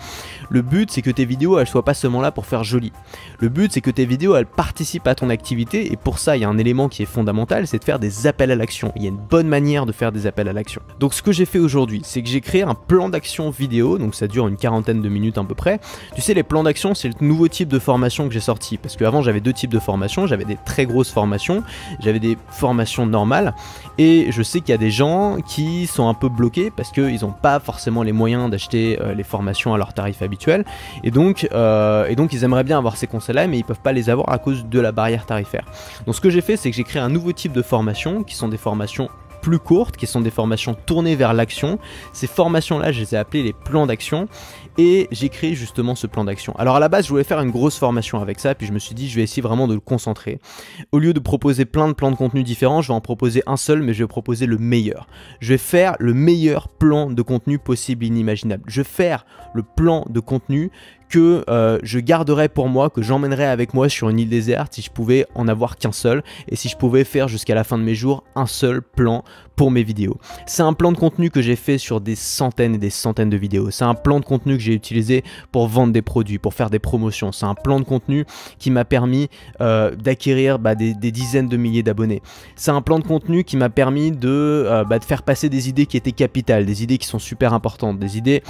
le 0.49 0.63
but 0.63 0.91
c'est 0.91 1.03
que 1.03 1.11
tes 1.11 1.27
vidéos 1.27 1.59
elles 1.59 1.67
soient 1.67 1.85
pas 1.85 1.95
seulement 1.95 2.21
là 2.21 2.33
pour 2.33 2.47
faire 2.47 2.65
joli. 2.65 2.93
Le 3.39 3.49
but 3.49 3.71
c'est 3.73 3.83
que 3.83 3.91
tes 3.91 4.07
vidéos 4.07 4.35
elles 4.35 4.47
participent 4.47 5.07
à 5.07 5.15
ton 5.15 5.29
activité 5.29 5.93
et 5.93 5.97
pour 5.97 6.19
ça 6.19 6.37
il 6.37 6.41
y 6.41 6.45
a 6.45 6.49
un 6.49 6.59
élément 6.59 6.89
qui 6.89 7.03
est 7.03 7.07
fondamental, 7.07 7.67
c'est 7.67 7.79
de 7.79 7.85
faire 7.85 7.99
des 7.99 8.27
appels 8.27 8.51
à 8.51 8.57
l'action. 8.57 8.93
Il 8.97 9.03
y 9.03 9.07
a 9.07 9.11
une 9.11 9.17
bonne 9.17 9.49
manière 9.49 9.85
de 9.85 9.93
faire 9.93 10.11
des 10.11 10.27
appels 10.27 10.49
à 10.49 10.53
l'action. 10.53 10.81
Donc 11.01 11.13
ce 11.15 11.23
que 11.23 11.33
j'ai 11.33 11.45
fait 11.45 11.59
aujourd'hui, 11.59 12.01
c'est 12.05 12.23
que 12.23 12.29
j'ai 12.29 12.41
créé 12.41 12.63
un 12.63 12.75
plan 12.75 13.11
d'action 13.11 13.51
vidéo, 13.51 13.99
donc 13.99 14.15
ça 14.15 14.27
dure 14.27 14.49
une 14.49 14.57
quarantaine 14.57 15.03
de 15.03 15.09
minutes 15.09 15.37
à 15.37 15.45
peu 15.45 15.55
près. 15.55 15.81
Tu 16.15 16.23
sais 16.23 16.35
les 16.35 16.43
plans 16.43 16.63
d'action 16.63 16.95
c'est 16.95 17.09
le 17.09 17.27
nouveau 17.27 17.49
type 17.49 17.69
de 17.69 17.79
formation 17.79 18.27
que 18.27 18.33
j'ai 18.33 18.41
sorti 18.41 18.79
parce 18.79 18.97
qu'avant 18.97 19.21
j'avais 19.21 19.41
deux 19.41 19.53
types 19.53 19.73
de 19.73 19.79
formations, 19.79 20.27
j'avais 20.27 20.47
des 20.47 20.57
très 20.65 20.87
grosses 20.87 21.11
formations, 21.11 21.63
j'avais 22.01 22.21
des 22.21 22.38
formation 22.51 23.07
normale. 23.07 23.55
Et 23.99 24.31
je 24.31 24.43
sais 24.43 24.61
qu'il 24.61 24.71
y 24.71 24.75
a 24.75 24.79
des 24.79 24.91
gens 24.91 25.39
qui 25.47 25.87
sont 25.87 26.09
un 26.09 26.15
peu 26.15 26.29
bloqués 26.29 26.71
parce 26.71 26.91
qu'ils 26.91 27.21
n'ont 27.23 27.33
pas 27.33 27.59
forcément 27.61 28.03
les 28.03 28.13
moyens 28.13 28.51
d'acheter 28.51 28.99
euh, 29.01 29.15
les 29.15 29.25
formations 29.25 29.75
à 29.75 29.79
leur 29.79 29.93
tarif 29.93 30.23
habituel. 30.23 30.65
Et 31.03 31.11
donc, 31.11 31.49
euh, 31.53 32.07
et 32.07 32.15
donc 32.15 32.33
ils 32.33 32.45
aimeraient 32.45 32.65
bien 32.65 32.79
avoir 32.79 32.97
ces 32.97 33.07
conseils-là, 33.07 33.47
mais 33.47 33.59
ils 33.59 33.65
peuvent 33.65 33.81
pas 33.81 33.93
les 33.93 34.11
avoir 34.11 34.31
à 34.31 34.39
cause 34.39 34.67
de 34.67 34.81
la 34.81 34.93
barrière 34.93 35.27
tarifaire. 35.27 35.65
Donc 36.07 36.15
ce 36.15 36.21
que 36.21 36.31
j'ai 36.31 36.41
fait, 36.41 36.57
c'est 36.57 36.71
que 36.71 36.77
j'ai 36.77 36.85
créé 36.85 37.03
un 37.03 37.09
nouveau 37.09 37.33
type 37.33 37.53
de 37.53 37.63
formation 37.63 38.23
qui 38.23 38.35
sont 38.35 38.49
des 38.49 38.57
formations 38.57 39.09
plus 39.41 39.59
courtes, 39.59 39.97
qui 39.97 40.07
sont 40.07 40.21
des 40.21 40.31
formations 40.31 40.75
tournées 40.75 41.17
vers 41.17 41.33
l'action. 41.33 41.79
Ces 42.13 42.27
formations-là, 42.27 42.93
je 42.93 43.01
les 43.01 43.15
ai 43.15 43.19
appelées 43.19 43.43
les 43.43 43.53
plans 43.53 43.87
d'action 43.87 44.29
et 44.79 45.09
j'ai 45.11 45.29
créé 45.29 45.55
justement 45.55 45.95
ce 45.95 46.07
plan 46.07 46.25
d'action. 46.25 46.55
Alors 46.57 46.77
à 46.77 46.81
la 46.81 46.89
base, 46.89 47.05
je 47.05 47.11
voulais 47.11 47.25
faire 47.25 47.41
une 47.41 47.51
grosse 47.51 47.77
formation 47.77 48.21
avec 48.23 48.39
ça, 48.39 48.55
puis 48.55 48.67
je 48.67 48.73
me 48.73 48.79
suis 48.79 48.95
dit, 48.95 49.09
je 49.09 49.17
vais 49.17 49.23
essayer 49.23 49.43
vraiment 49.43 49.67
de 49.67 49.75
le 49.75 49.81
concentrer. 49.81 50.39
Au 50.93 51.01
lieu 51.01 51.13
de 51.13 51.21
proposer 51.21 51.65
plein 51.65 51.89
de 51.89 51.93
plans 51.93 52.13
de 52.13 52.17
contenu 52.17 52.45
différents, 52.45 52.81
je 52.81 52.89
vais 52.89 52.95
en 52.95 53.01
proposer 53.01 53.43
un 53.47 53.57
seul, 53.57 53.83
mais 53.83 53.93
je 53.93 54.05
vais 54.05 54.09
proposer 54.09 54.47
le 54.47 54.57
meilleur. 54.57 55.09
Je 55.41 55.53
vais 55.53 55.59
faire 55.59 55.97
le 55.99 56.15
meilleur 56.15 56.69
plan 56.69 57.11
de 57.11 57.23
contenu 57.23 57.59
possible 57.59 58.05
inimaginable. 58.05 58.63
Je 58.69 58.81
vais 58.81 58.89
faire 58.89 59.27
le 59.53 59.65
plan 59.65 60.05
de 60.09 60.21
contenu 60.21 60.71
que 61.09 61.45
euh, 61.49 61.79
je 61.83 61.99
garderais 61.99 62.49
pour 62.49 62.69
moi, 62.69 62.91
que 62.91 63.03
j'emmènerais 63.03 63.47
avec 63.47 63.75
moi 63.75 63.89
sur 63.89 64.09
une 64.09 64.19
île 64.19 64.29
déserte 64.29 64.75
si 64.75 64.83
je 64.83 64.91
pouvais 64.91 65.27
en 65.35 65.49
avoir 65.49 65.77
qu'un 65.77 65.93
seul 65.93 66.23
et 66.49 66.57
si 66.57 66.69
je 66.69 66.77
pouvais 66.77 67.05
faire 67.05 67.29
jusqu'à 67.29 67.55
la 67.55 67.65
fin 67.65 67.79
de 67.79 67.83
mes 67.83 67.95
jours 67.95 68.25
un 68.35 68.47
seul 68.47 68.83
plan 68.83 69.25
pour 69.57 69.73
mes 69.73 69.83
vidéos. 69.83 70.19
C'est 70.47 70.63
un 70.63 70.73
plan 70.73 70.93
de 70.93 70.97
contenu 70.97 71.31
que 71.31 71.43
j'ai 71.43 71.57
fait 71.57 71.79
sur 71.79 72.01
des 72.01 72.15
centaines 72.15 72.77
et 72.77 72.79
des 72.79 72.91
centaines 72.91 73.29
de 73.29 73.37
vidéos. 73.37 73.73
C'est 73.73 73.85
un 73.85 73.95
plan 73.95 74.21
de 74.21 74.25
contenu 74.25 74.57
que 74.57 74.63
j'ai 74.63 74.73
utilisé 74.73 75.25
pour 75.51 75.67
vendre 75.67 75.93
des 75.93 76.01
produits, 76.01 76.39
pour 76.39 76.55
faire 76.55 76.71
des 76.71 76.79
promotions. 76.79 77.33
C'est 77.33 77.45
un 77.45 77.57
plan 77.57 77.81
de 77.81 77.85
contenu 77.85 78.25
qui 78.61 78.71
m'a 78.71 78.85
permis 78.85 79.29
euh, 79.61 79.97
d'acquérir 79.97 80.61
bah, 80.61 80.77
des, 80.77 80.95
dizaines 80.95 81.49
de 81.49 81.57
milliers 81.57 81.83
d'abonnés. 81.83 82.23
C'est 82.55 82.71
un 82.71 82.83
plan 82.83 83.01
de 83.01 83.05
contenu 83.05 83.43
qui 83.43 83.57
m'a 83.57 83.69
permis 83.69 84.13
de, 84.13 84.29
euh, 84.29 84.85
bah, 84.85 85.01
de, 85.01 85.05
faire 85.05 85.25
passer 85.25 85.49
des 85.49 85.69
idées 85.69 85.87
qui 85.87 85.97
étaient 85.97 86.13
capitales, 86.13 86.65
des 86.65 86.85
idées 86.85 86.99
qui 86.99 87.09
sont 87.09 87.19
super 87.19 87.53
importantes, 87.53 87.99
des 87.99 88.17
idées 88.17 88.45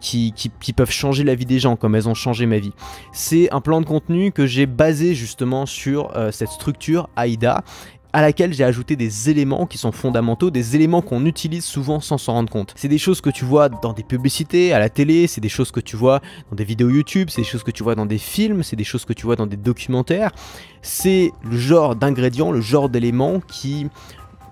qui 0.00 0.72
peuvent 0.76 0.90
changer 0.90 1.24
la 1.24 1.34
vie 1.34 1.46
des 1.46 1.58
gens 1.58 1.67
comme 1.76 1.94
elles 1.94 2.08
ont 2.08 2.14
changé 2.14 2.46
ma 2.46 2.58
vie. 2.58 2.72
C'est 3.12 3.52
un 3.52 3.60
plan 3.60 3.80
de 3.80 3.86
contenu 3.86 4.32
que 4.32 4.46
j'ai 4.46 4.66
basé 4.66 5.14
justement 5.14 5.66
sur 5.66 6.16
euh, 6.16 6.30
cette 6.30 6.50
structure 6.50 7.08
AIDA 7.16 7.64
à 8.12 8.22
laquelle 8.22 8.52
j'ai 8.52 8.64
ajouté 8.64 8.96
des 8.96 9.30
éléments 9.30 9.66
qui 9.66 9.76
sont 9.76 9.92
fondamentaux, 9.92 10.50
des 10.50 10.74
éléments 10.74 11.02
qu'on 11.02 11.26
utilise 11.26 11.64
souvent 11.64 12.00
sans 12.00 12.18
s'en 12.18 12.32
rendre 12.32 12.50
compte. 12.50 12.72
C'est 12.76 12.88
des 12.88 12.98
choses 12.98 13.20
que 13.20 13.30
tu 13.30 13.44
vois 13.44 13.68
dans 13.68 13.92
des 13.92 14.02
publicités, 14.02 14.72
à 14.72 14.78
la 14.78 14.88
télé, 14.88 15.26
c'est 15.26 15.40
des 15.40 15.48
choses 15.48 15.70
que 15.70 15.80
tu 15.80 15.96
vois 15.96 16.20
dans 16.50 16.56
des 16.56 16.64
vidéos 16.64 16.88
YouTube, 16.88 17.28
c'est 17.30 17.42
des 17.42 17.46
choses 17.46 17.62
que 17.62 17.70
tu 17.70 17.82
vois 17.82 17.94
dans 17.94 18.06
des 18.06 18.18
films, 18.18 18.62
c'est 18.62 18.76
des 18.76 18.84
choses 18.84 19.04
que 19.04 19.12
tu 19.12 19.26
vois 19.26 19.36
dans 19.36 19.46
des 19.46 19.56
documentaires. 19.56 20.32
C'est 20.80 21.32
le 21.42 21.56
genre 21.58 21.96
d'ingrédients, 21.96 22.50
le 22.50 22.60
genre 22.60 22.88
d'éléments 22.88 23.40
qui 23.40 23.88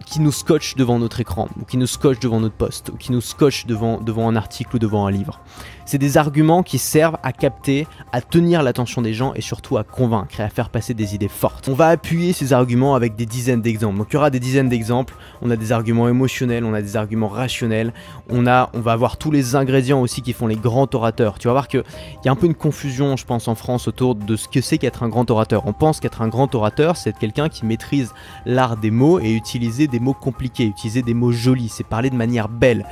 qui 0.05 0.21
nous 0.21 0.33
scotche 0.33 0.77
devant 0.77 0.99
notre 0.99 1.21
écran, 1.21 1.49
ou 1.61 1.65
qui 1.65 1.77
nous 1.77 1.87
scotche 1.87 2.21
devant 2.21 2.41
notre 2.41 2.55
poste, 2.55 2.91
ou 2.91 2.97
qui 2.97 3.13
nous 3.13 3.21
scotche 3.21 3.67
devant, 3.67 3.99
devant 4.01 4.29
un 4.29 4.37
article 4.37 4.77
ou 4.77 4.79
devant 4.79 5.07
un 5.07 5.11
livre. 5.11 5.41
C'est 5.87 5.99
des 5.99 6.19
arguments 6.19 6.65
qui 6.65 6.79
servent 6.79 7.17
à 7.23 7.33
capter, 7.33 7.87
à 8.11 8.21
tenir 8.21 8.65
l'attention 8.65 9.03
des 9.03 9.15
gens 9.15 9.35
et 9.35 9.41
surtout 9.41 9.79
à 9.79 9.85
convaincre 9.85 10.41
et 10.41 10.43
à 10.43 10.49
faire 10.49 10.69
passer 10.69 10.95
des 10.95 11.15
idées 11.15 11.29
fortes. 11.29 11.69
On 11.69 11.75
va 11.75 11.89
appuyer 11.89 12.33
ces 12.33 12.53
arguments 12.53 12.97
avec 12.97 13.15
des 13.15 13.25
dizaines 13.25 13.63
d'exemples. 13.63 13.99
Donc 13.99 14.09
il 14.11 14.15
y 14.15 14.17
aura 14.17 14.31
des 14.31 14.41
dizaines 14.41 14.69
d'exemples. 14.69 15.15
On 15.43 15.51
a 15.51 15.55
des 15.55 15.71
arguments 15.71 16.09
émotionnels, 16.09 16.65
on 16.65 16.75
a 16.75 16.83
des 16.83 16.97
arguments 16.97 17.29
rationnels. 17.29 17.93
On 18.29 18.49
a, 18.49 18.69
on 18.75 18.81
va 18.81 18.93
avoir 18.93 19.17
tous 19.17 19.31
les 19.31 19.55
ingrédients 19.55 20.01
aussi 20.01 20.23
qui 20.23 20.33
font 20.33 20.49
les 20.49 20.57
grands 20.57 20.89
orateurs. 20.93 21.39
Tu 21.39 21.47
vas 21.47 21.53
voir 21.53 21.69
qu'il 21.69 21.85
y 22.25 22.29
a 22.29 22.33
un 22.33 22.37
peu 22.37 22.47
une 22.47 22.57
confusion, 22.57 23.17
je 23.17 23.25
pense, 23.25 23.47
en 23.47 23.55
France 23.55 23.87
autour 23.87 24.17
de 24.17 24.35
ce 24.35 24.49
que 24.49 24.61
c'est 24.61 24.79
qu'être 24.79 25.05
un 25.05 25.09
grand 25.09 25.31
orateur. 25.31 25.67
On 25.67 25.73
pense 25.73 26.01
qu'être 26.01 26.21
un 26.21 26.29
grand 26.29 26.53
orateur, 26.57 26.97
c'est 26.97 27.11
être 27.11 27.19
quelqu'un 27.21 27.49
qui 27.49 27.65
maîtrise 27.65 28.13
l'art 28.45 28.77
des 28.77 28.91
mots 28.91 29.21
et 29.21 29.33
utiliser 29.33 29.86
des 29.89 30.01
mots 30.01 30.15
compliqués, 30.15 30.67
utiliser 30.67 31.03
des 31.03 31.15
mots 31.15 31.33
jolis, 31.33 31.69
c'est 31.69 31.87
parler 31.87 32.11
de 32.11 32.17
manière 32.17 32.49
belle. 32.49 32.87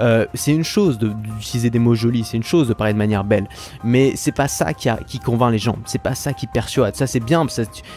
Euh, 0.00 0.26
c'est 0.34 0.52
une 0.52 0.64
chose 0.64 0.98
d'utiliser 0.98 1.70
des 1.70 1.78
mots 1.78 1.94
jolis, 1.94 2.24
c'est 2.24 2.36
une 2.36 2.42
chose 2.42 2.68
de 2.68 2.74
parler 2.74 2.92
de 2.92 2.98
manière 2.98 3.24
belle, 3.24 3.48
mais 3.84 4.12
c'est 4.16 4.32
pas 4.32 4.48
ça 4.48 4.72
qui, 4.72 5.18
convainc 5.18 5.52
les 5.52 5.58
gens, 5.58 5.76
c'est 5.84 6.02
pas 6.02 6.14
ça 6.14 6.32
qui 6.32 6.46
persuade. 6.46 6.96
Ça 6.96 7.06
c'est 7.06 7.20
bien, 7.20 7.46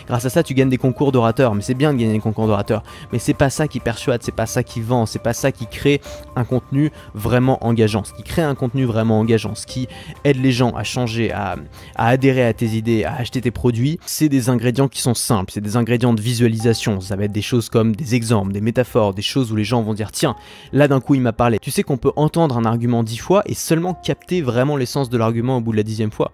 grâce 0.08 0.26
à 0.26 0.30
ça 0.30 0.44
tu 0.44 0.54
gagnes 0.54 0.70
des 0.70 0.78
concours 0.78 1.12
d'orateurs, 1.12 1.56
mais 1.56 1.62
c'est 1.62 1.74
bien 1.74 1.94
de 1.94 2.00
gagner 2.00 2.14
des 2.14 2.20
concours 2.20 2.48
d'orateurs, 2.48 2.84
mais 3.12 3.20
c'est 3.20 3.34
pas 3.34 3.50
ça 3.50 3.68
qui 3.68 3.80
persuade, 3.80 4.22
c'est 4.24 4.36
pas 4.36 4.46
ça 4.46 4.64
qui 4.64 4.82
vend, 4.82 5.06
c'est 5.06 5.24
pas 5.24 5.34
ça 5.34 5.52
qui 5.52 5.68
crée 5.68 6.02
un 6.36 6.44
contenu 6.44 6.92
vraiment 7.14 7.66
engageant. 7.66 8.04
Ce 8.04 8.14
qui 8.14 8.24
crée 8.24 8.42
un 8.42 8.56
contenu 8.56 8.86
vraiment 8.86 9.20
engageant, 9.20 9.56
ce 9.56 9.66
qui 9.66 9.88
aide 10.24 10.42
les 10.42 10.52
gens 10.52 10.72
à 10.72 10.84
changer, 10.84 11.32
à 11.32 11.56
adhérer 11.96 12.46
à 12.46 12.54
tes 12.54 12.68
idées, 12.68 13.04
à 13.04 13.16
acheter 13.16 13.42
tes 13.42 13.52
produits, 13.52 14.00
c'est 14.06 14.30
des 14.30 14.50
ingrédients 14.50 14.88
qui 14.88 15.02
sont 15.02 15.14
simples, 15.14 15.52
c'est 15.54 15.62
des 15.62 15.78
ingrédients 15.78 16.14
de 16.14 16.22
visualisation. 16.22 17.02
Ça 17.02 17.16
va 17.16 17.26
être 17.26 17.32
des 17.32 17.42
choses 17.42 17.70
comme 17.70 17.96
des 17.96 18.16
exemples, 18.16 18.43
des 18.52 18.62
métaphores, 18.62 19.14
des 19.14 19.22
choses 19.22 19.52
où 19.52 19.56
les 19.56 19.64
gens 19.64 19.82
vont 19.82 19.94
dire 19.94 20.12
tiens, 20.12 20.36
là 20.72 20.88
d'un 20.88 21.00
coup 21.00 21.16
il 21.16 21.22
m'a 21.22 21.34
parlé. 21.34 21.60
Tu 21.60 21.72
sais 21.72 21.84
qu'on 21.84 21.98
peut 21.98 22.12
entendre 22.16 22.58
un 22.58 22.66
argument 22.66 23.04
dix 23.04 23.18
fois 23.18 23.44
et 23.46 23.54
seulement 23.54 23.94
capter 23.94 24.42
vraiment 24.42 24.76
l'essence 24.76 25.10
de 25.10 25.18
l'argument 25.18 25.58
au 25.58 25.62
bout 25.62 25.72
de 25.72 25.78
la 25.78 25.84
dixième 25.84 26.12
fois. 26.12 26.32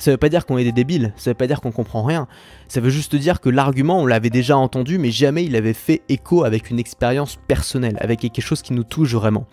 Ça 0.00 0.10
veut 0.10 0.16
pas 0.16 0.30
dire 0.30 0.46
qu'on 0.46 0.56
est 0.56 0.64
des 0.64 0.72
débiles, 0.72 1.12
ça 1.16 1.30
veut 1.30 1.34
pas 1.34 1.46
dire 1.46 1.60
qu'on 1.60 1.72
comprend 1.72 2.02
rien. 2.02 2.26
Ça 2.68 2.80
veut 2.80 2.88
juste 2.88 3.14
dire 3.14 3.38
que 3.38 3.50
l'argument, 3.50 4.00
on 4.00 4.06
l'avait 4.06 4.30
déjà 4.30 4.56
entendu, 4.56 4.96
mais 4.96 5.10
jamais 5.10 5.44
il 5.44 5.54
avait 5.54 5.74
fait 5.74 6.00
écho 6.08 6.42
avec 6.44 6.70
une 6.70 6.78
expérience 6.78 7.38
personnelle, 7.48 7.98
avec 8.00 8.20
quelque 8.20 8.40
chose 8.40 8.62
qui 8.62 8.72
nous 8.72 8.82
touche 8.82 9.12
vraiment. 9.12 9.46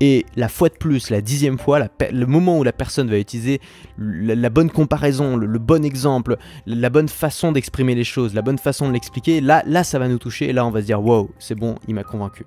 Et 0.00 0.24
la 0.36 0.48
fois 0.48 0.70
de 0.70 0.74
plus, 0.74 1.10
la 1.10 1.20
dixième 1.20 1.58
fois, 1.58 1.80
le 2.10 2.24
moment 2.24 2.58
où 2.58 2.64
la 2.64 2.72
personne 2.72 3.10
va 3.10 3.18
utiliser 3.18 3.60
la, 3.98 4.48
bonne 4.48 4.70
comparaison, 4.70 5.36
le, 5.36 5.58
bon 5.58 5.84
exemple, 5.84 6.38
la 6.64 6.88
bonne 6.88 7.10
façon 7.10 7.52
d'exprimer 7.52 7.94
les 7.94 8.04
choses, 8.04 8.32
la 8.32 8.42
bonne 8.42 8.58
façon 8.58 8.88
de 8.88 8.94
l'expliquer, 8.94 9.42
là, 9.42 9.62
là, 9.66 9.84
ça 9.84 9.98
va 9.98 10.08
nous 10.08 10.18
toucher, 10.18 10.48
et 10.48 10.54
là, 10.54 10.64
on 10.64 10.70
va 10.70 10.80
se 10.80 10.86
dire, 10.86 11.04
wow, 11.04 11.28
c'est 11.38 11.54
bon, 11.54 11.74
il 11.88 11.94
m'a 11.94 12.04
convaincu. 12.04 12.46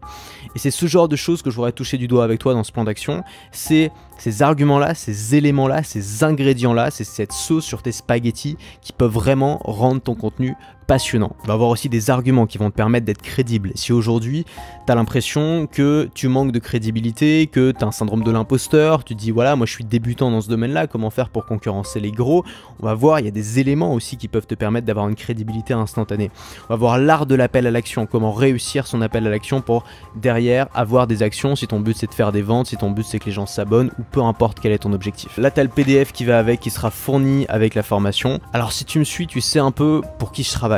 Et 0.56 0.60
c'est 0.60 0.72
ce 0.72 0.88
genre 0.88 1.08
de 1.08 1.16
choses 1.16 1.44
que 1.44 1.52
je 1.52 1.56
voudrais 1.56 1.72
toucher 1.72 2.00
du 2.00 2.08
doigt 2.08 2.24
avec 2.24 2.40
toi 2.40 2.56
dans 2.56 2.64
ce 2.64 2.72
plan 2.72 2.84
d'action, 2.84 3.24
c'est 3.52 3.92
ces 4.24 4.42
arguments-là, 4.42 4.96
ces 4.96 5.36
éléments-là, 5.36 5.84
ces 5.84 6.24
ingrédients-là, 6.24 6.92
c'est 6.92 7.03
cette 7.03 7.34
sauce 7.34 7.65
sur 7.65 7.82
tes 7.82 7.92
spaghettis 7.92 8.56
qui 8.82 8.94
peuvent 8.94 9.12
vraiment 9.12 9.58
rendre 9.65 10.01
ton 10.01 10.15
contenu 10.15 10.56
passionnant. 10.88 11.36
Il 11.44 11.48
va 11.48 11.54
avoir 11.54 11.70
aussi 11.70 11.90
des 11.90 12.10
arguments 12.10 12.46
qui 12.46 12.58
vont 12.58 12.70
te 12.70 12.75
permettre 12.75 13.06
d'être 13.06 13.22
crédible. 13.22 13.72
Si 13.75 13.94
aujourd'hui, 13.94 14.46
tu 14.86 14.92
as 14.92 14.96
l'impression 14.96 15.68
que 15.72 16.10
tu 16.13 16.28
manques 16.28 16.52
de 16.52 16.60
crédibilité, 16.60 17.48
que 17.48 17.72
tu 17.72 17.84
as 17.84 17.88
un 17.88 17.92
syndrome 17.92 18.24
de 18.24 18.32
l'imposteur, 18.32 19.04
tu 19.04 19.16
te 19.16 19.20
dis 19.20 19.32
voilà, 19.32 19.56
moi 19.56 19.66
je 19.66 19.72
suis 19.72 19.84
débutant 19.84 20.32
dans 20.32 20.42
ce 20.42 20.50
domaine-là, 20.50 20.88
comment 20.88 21.10
faire 21.10 21.30
pour 21.30 21.46
concurrencer 21.46 22.00
les 22.00 22.12
gros? 22.12 22.44
On 22.82 22.86
va 22.86 22.94
voir, 22.94 23.20
il 23.20 23.25
y 23.25 23.28
a 23.28 23.32
des 23.32 23.60
éléments 23.60 23.94
aussi 23.94 24.18
qui 24.18 24.28
peuvent 24.28 24.48
te 24.48 24.56
permettre 24.56 24.86
d'avoir 24.86 25.08
une 25.08 25.16
crédibilité 25.16 25.74
instantanée. 25.74 26.32
On 26.70 26.74
va 26.74 26.75
voir 26.75 26.98
l'art 26.98 27.25
de 27.25 27.36
l'appel 27.36 27.68
à 27.68 27.72
l'action, 27.72 28.06
comment 28.06 28.32
réussir 28.32 28.88
son 28.88 29.02
appel 29.02 29.25
à 29.25 29.30
l'action 29.30 29.62
pour 29.62 29.84
derrière 30.16 30.68
avoir 30.74 31.08
des 31.08 31.24
actions 31.24 31.56
si 31.56 31.68
ton 31.68 31.80
but 31.80 31.96
c'est 31.96 32.08
de 32.08 32.13
faire 32.13 32.32
des 32.32 32.42
ventes, 32.42 32.68
si 32.68 32.78
ton 32.78 32.92
but 32.92 33.06
c'est 33.06 33.20
que 33.20 33.25
les 33.25 33.32
gens 33.32 33.46
s'abonnent 33.46 33.92
ou 34.00 34.04
peu 34.12 34.22
importe 34.22 34.60
quel 34.60 34.72
est 34.72 34.80
ton 34.80 34.94
objectif. 34.94 35.38
Là, 35.38 35.52
tu 35.52 35.60
as 35.60 35.63
le 35.63 35.70
PDF 35.70 36.12
qui 36.12 36.25
va 36.25 36.40
avec, 36.40 36.60
qui 36.60 36.70
sera 36.70 36.92
fourni 36.92 37.46
avec 37.48 37.75
la 37.75 37.84
formation. 37.84 38.40
Alors 38.52 38.72
si 38.72 38.86
tu 38.86 39.00
me 39.00 39.04
suis, 39.04 39.28
tu 39.28 39.42
sais 39.42 39.60
un 39.60 39.72
peu 39.72 40.02
pour 40.20 40.32
qui 40.32 40.44
je 40.44 40.52
travaille 40.52 40.73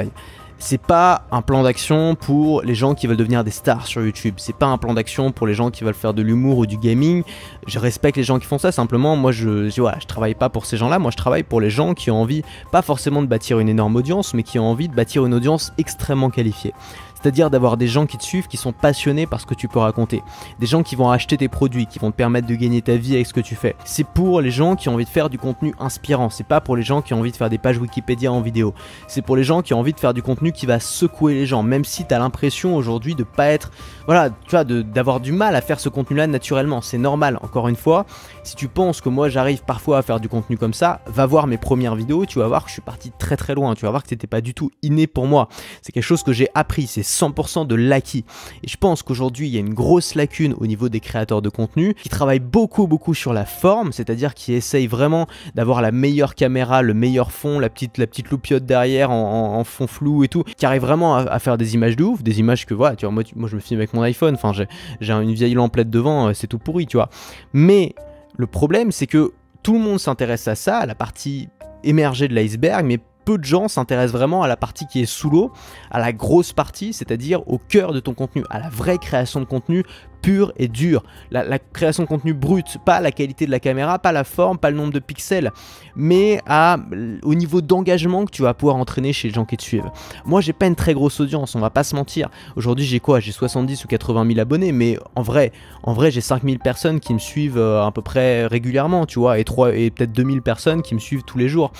c'est 0.57 0.81
pas 0.81 1.23
un 1.31 1.41
plan 1.41 1.63
d'action 1.63 2.15
pour 2.15 2.61
les 2.61 2.75
gens 2.75 2.95
qui 2.95 3.07
veulent 3.07 3.17
devenir 3.17 3.43
des 3.43 3.51
stars 3.51 3.85
sur 3.85 4.01
YouTube. 4.01 4.35
C'est 4.37 4.55
pas 4.55 4.67
un 4.67 4.77
plan 4.77 4.93
d'action 4.93 5.31
pour 5.31 5.47
les 5.47 5.53
gens 5.53 5.69
qui 5.69 5.83
veulent 5.83 5.93
faire 5.93 6.13
de 6.13 6.21
l'humour 6.21 6.59
ou 6.59 6.65
du 6.65 6.77
gaming. 6.77 7.23
Je 7.67 7.77
respecte 7.77 8.17
les 8.17 8.23
gens 8.23 8.39
qui 8.39 8.45
font 8.45 8.57
ça. 8.57 8.71
Simplement, 8.71 9.15
moi, 9.15 9.31
je, 9.31 9.69
voilà, 9.79 9.97
je 9.99 10.05
travaille 10.05 10.33
pas 10.33 10.49
pour 10.49 10.65
ces 10.65 10.77
gens-là. 10.77 10.97
Moi, 10.97 11.11
je 11.11 11.17
travaille 11.17 11.43
pour 11.43 11.59
les 11.59 11.69
gens 11.69 11.93
qui 11.93 12.09
ont 12.09 12.21
envie, 12.21 12.41
pas 12.71 12.81
forcément 12.81 13.21
de 13.21 13.27
bâtir 13.27 13.59
une 13.59 13.69
énorme 13.69 13.95
audience, 13.95 14.33
mais 14.33 14.43
qui 14.43 14.57
ont 14.57 14.69
envie 14.69 14.87
de 14.87 14.95
bâtir 14.95 15.25
une 15.25 15.33
audience 15.33 15.73
extrêmement 15.77 16.29
qualifiée 16.29 16.73
c'est-à-dire 17.21 17.49
d'avoir 17.49 17.77
des 17.77 17.87
gens 17.87 18.05
qui 18.05 18.17
te 18.17 18.23
suivent, 18.23 18.47
qui 18.47 18.57
sont 18.57 18.71
passionnés 18.73 19.25
par 19.25 19.41
ce 19.41 19.45
que 19.45 19.53
tu 19.53 19.67
peux 19.67 19.79
raconter, 19.79 20.21
des 20.59 20.67
gens 20.67 20.83
qui 20.83 20.95
vont 20.95 21.09
acheter 21.09 21.37
tes 21.37 21.47
produits, 21.47 21.87
qui 21.87 21.99
vont 21.99 22.11
te 22.11 22.15
permettre 22.15 22.47
de 22.47 22.55
gagner 22.55 22.81
ta 22.81 22.95
vie 22.95 23.15
avec 23.15 23.25
ce 23.25 23.33
que 23.33 23.41
tu 23.41 23.55
fais. 23.55 23.75
C'est 23.85 24.05
pour 24.05 24.41
les 24.41 24.51
gens 24.51 24.75
qui 24.75 24.89
ont 24.89 24.93
envie 24.93 25.05
de 25.05 25.09
faire 25.09 25.29
du 25.29 25.37
contenu 25.37 25.73
inspirant, 25.79 26.29
c'est 26.29 26.45
pas 26.45 26.61
pour 26.61 26.75
les 26.75 26.83
gens 26.83 27.01
qui 27.01 27.13
ont 27.13 27.19
envie 27.19 27.31
de 27.31 27.37
faire 27.37 27.49
des 27.49 27.57
pages 27.57 27.77
Wikipédia 27.77 28.31
en 28.31 28.41
vidéo, 28.41 28.73
c'est 29.07 29.21
pour 29.21 29.35
les 29.35 29.43
gens 29.43 29.61
qui 29.61 29.73
ont 29.73 29.79
envie 29.79 29.93
de 29.93 29.99
faire 29.99 30.13
du 30.13 30.21
contenu 30.21 30.51
qui 30.51 30.65
va 30.65 30.79
secouer 30.79 31.33
les 31.33 31.45
gens, 31.45 31.63
même 31.63 31.85
si 31.85 32.05
tu 32.05 32.13
as 32.13 32.19
l'impression 32.19 32.75
aujourd'hui 32.75 33.15
de 33.15 33.23
pas 33.23 33.47
être, 33.47 33.71
voilà, 34.05 34.29
tu 34.29 34.51
vois, 34.51 34.63
d'avoir 34.63 35.19
du 35.19 35.31
mal 35.31 35.55
à 35.55 35.61
faire 35.61 35.79
ce 35.79 35.89
contenu-là 35.89 36.27
naturellement, 36.27 36.81
c'est 36.81 36.97
normal, 36.97 37.39
encore 37.41 37.67
une 37.67 37.75
fois, 37.75 38.05
si 38.43 38.55
tu 38.55 38.67
penses 38.67 39.01
que 39.01 39.09
moi 39.09 39.29
j'arrive 39.29 39.63
parfois 39.63 39.97
à 39.97 40.01
faire 40.01 40.19
du 40.19 40.29
contenu 40.29 40.57
comme 40.57 40.73
ça, 40.73 41.01
va 41.05 41.25
voir 41.25 41.47
mes 41.47 41.57
premières 41.57 41.95
vidéos, 41.95 42.25
tu 42.25 42.39
vas 42.39 42.47
voir 42.47 42.63
que 42.63 42.69
je 42.69 42.73
suis 42.73 42.81
parti 42.81 43.11
très 43.17 43.37
très 43.37 43.55
loin, 43.55 43.73
tu 43.75 43.85
vas 43.85 43.91
voir 43.91 44.03
que 44.03 44.09
c'était 44.09 44.27
pas 44.27 44.41
du 44.41 44.53
tout 44.53 44.71
inné 44.81 45.07
pour 45.07 45.27
moi, 45.27 45.47
c'est 45.81 45.91
quelque 45.91 46.03
chose 46.03 46.23
que 46.23 46.33
j'ai 46.33 46.49
appris, 46.53 46.87
c'est 46.87 47.03
100% 47.05 47.67
de 47.67 47.75
l'acquis. 47.75 48.25
Et 48.63 48.67
je 48.67 48.77
pense 48.77 49.03
qu'aujourd'hui, 49.03 49.47
il 49.47 49.53
y 49.53 49.57
a 49.57 49.59
une 49.59 49.73
grosse 49.73 50.15
lacune 50.15 50.55
au 50.57 50.67
niveau 50.67 50.89
des 50.89 50.99
créateurs 50.99 51.41
de 51.41 51.49
contenu 51.49 51.93
qui 51.95 52.09
travaillent 52.09 52.39
beaucoup, 52.39 52.87
beaucoup 52.87 53.13
sur 53.13 53.33
la 53.33 53.45
forme, 53.45 53.91
c'est-à-dire 53.91 54.33
qui 54.33 54.53
essayent 54.53 54.87
vraiment 54.87 55.27
d'avoir 55.55 55.81
la 55.81 55.91
meilleure 55.91 56.35
caméra, 56.35 56.81
le 56.81 56.93
meilleur 56.93 57.31
fond, 57.31 57.59
la 57.59 57.69
petite, 57.69 57.97
la 57.97 58.05
loupiote 58.29 58.65
derrière 58.65 59.11
en, 59.11 59.63
fond 59.63 59.87
flou 59.87 60.23
et 60.23 60.27
tout, 60.27 60.43
qui 60.57 60.65
arrivent 60.65 60.81
vraiment 60.81 61.15
à, 61.15 61.39
faire 61.39 61.57
des 61.57 61.75
images 61.75 61.95
de 61.95 62.03
ouf, 62.03 62.23
des 62.23 62.39
images 62.39 62.65
que 62.65 62.73
voilà, 62.73 62.95
tu 62.95 63.05
vois, 63.05 63.13
moi, 63.13 63.23
moi 63.35 63.49
je 63.49 63.55
me 63.55 63.61
filme 63.61 63.79
avec 63.79 63.93
mon 63.93 64.01
iPhone, 64.01 64.35
enfin 64.35 64.51
j'ai 64.53 65.11
une 65.11 65.33
vieille 65.33 65.53
lamplette 65.53 65.89
devant, 65.89 66.27
euh, 66.27 66.33
c'est 66.33 66.47
tout 66.47 66.59
pourri, 66.59 66.85
tu 66.85 66.97
vois. 66.97 67.09
Mais 67.53 67.95
le 68.37 68.47
problème, 68.47 68.91
c'est 68.91 69.07
que 69.07 69.33
tout 69.63 69.73
le 69.73 69.79
monde 69.79 69.99
s'intéresse 69.99 70.47
à 70.47 70.55
ça, 70.55 70.79
à 70.79 70.85
la 70.85 70.95
partie 70.95 71.49
émergée 71.83 72.27
de 72.27 72.33
l'iceberg, 72.33 72.85
mais 72.85 72.99
peu 73.25 73.37
de 73.37 73.43
gens 73.43 73.67
s'intéressent 73.67 74.13
vraiment 74.13 74.43
à 74.43 74.47
la 74.47 74.55
partie 74.55 74.85
qui 74.87 75.01
est 75.01 75.05
sous 75.05 75.29
l'eau, 75.29 75.51
à 75.91 75.99
la 75.99 76.13
grosse 76.13 76.53
partie, 76.53 76.93
c'est-à-dire 76.93 77.47
au 77.47 77.57
cœur 77.57 77.91
de 77.91 77.99
ton 77.99 78.13
contenu, 78.13 78.43
à 78.49 78.59
la 78.59 78.69
vraie 78.69 78.97
création 78.97 79.39
de 79.39 79.45
contenu 79.45 79.83
pure 80.25 80.53
et 80.57 80.67
dure. 80.67 81.03
La, 81.29 81.59
création 81.59 82.01
de 82.01 82.07
contenu 82.07 82.33
brut, 82.33 82.79
pas 82.83 82.99
la 82.99 83.11
qualité 83.11 83.45
de 83.45 83.51
la 83.51 83.59
caméra, 83.59 83.99
pas 83.99 84.11
la 84.11 84.23
forme, 84.23 84.57
pas 84.57 84.71
le 84.71 84.75
nombre 84.75 84.91
de 84.91 84.97
pixels, 84.97 85.51
mais 85.95 86.39
à, 86.47 86.77
au 87.21 87.35
niveau 87.35 87.61
d'engagement 87.61 88.25
que 88.25 88.31
tu 88.31 88.41
vas 88.41 88.55
pouvoir 88.55 88.77
entraîner 88.77 89.13
chez 89.13 89.27
les 89.27 89.33
gens 89.35 89.45
qui 89.45 89.55
te 89.55 89.61
suivent. 89.61 89.91
Moi, 90.25 90.41
j'ai 90.41 90.53
pas 90.53 90.65
une 90.65 90.75
très 90.75 90.95
grosse 90.95 91.19
audience, 91.19 91.53
on 91.53 91.59
va 91.59 91.69
pas 91.69 91.83
se 91.83 91.95
mentir. 91.95 92.29
Aujourd'hui, 92.55 92.85
j'ai 92.85 92.99
quoi? 92.99 93.19
J'ai 93.19 93.31
70 93.31 93.85
ou 93.85 93.87
80 93.87 94.25
000 94.25 94.39
abonnés, 94.39 94.71
mais 94.71 94.97
en 95.15 95.21
vrai, 95.21 95.51
en 95.83 95.93
vrai, 95.93 96.09
j'ai 96.09 96.21
5000 96.21 96.57
personnes 96.57 96.99
qui 96.99 97.13
me 97.13 97.19
suivent 97.19 97.59
euh, 97.59 97.85
à 97.85 97.91
peu 97.91 98.01
près 98.01 98.47
régulièrement, 98.47 99.05
tu 99.05 99.19
vois, 99.19 99.37
et, 99.37 99.43
3, 99.43 99.75
et 99.75 99.91
peut-être 99.91 100.11
2000 100.11 100.41
personnes 100.41 100.81
qui 100.81 100.95
me 100.95 100.99
suivent 100.99 101.23
tous 101.23 101.37
les 101.37 101.49
jours. 101.49 101.71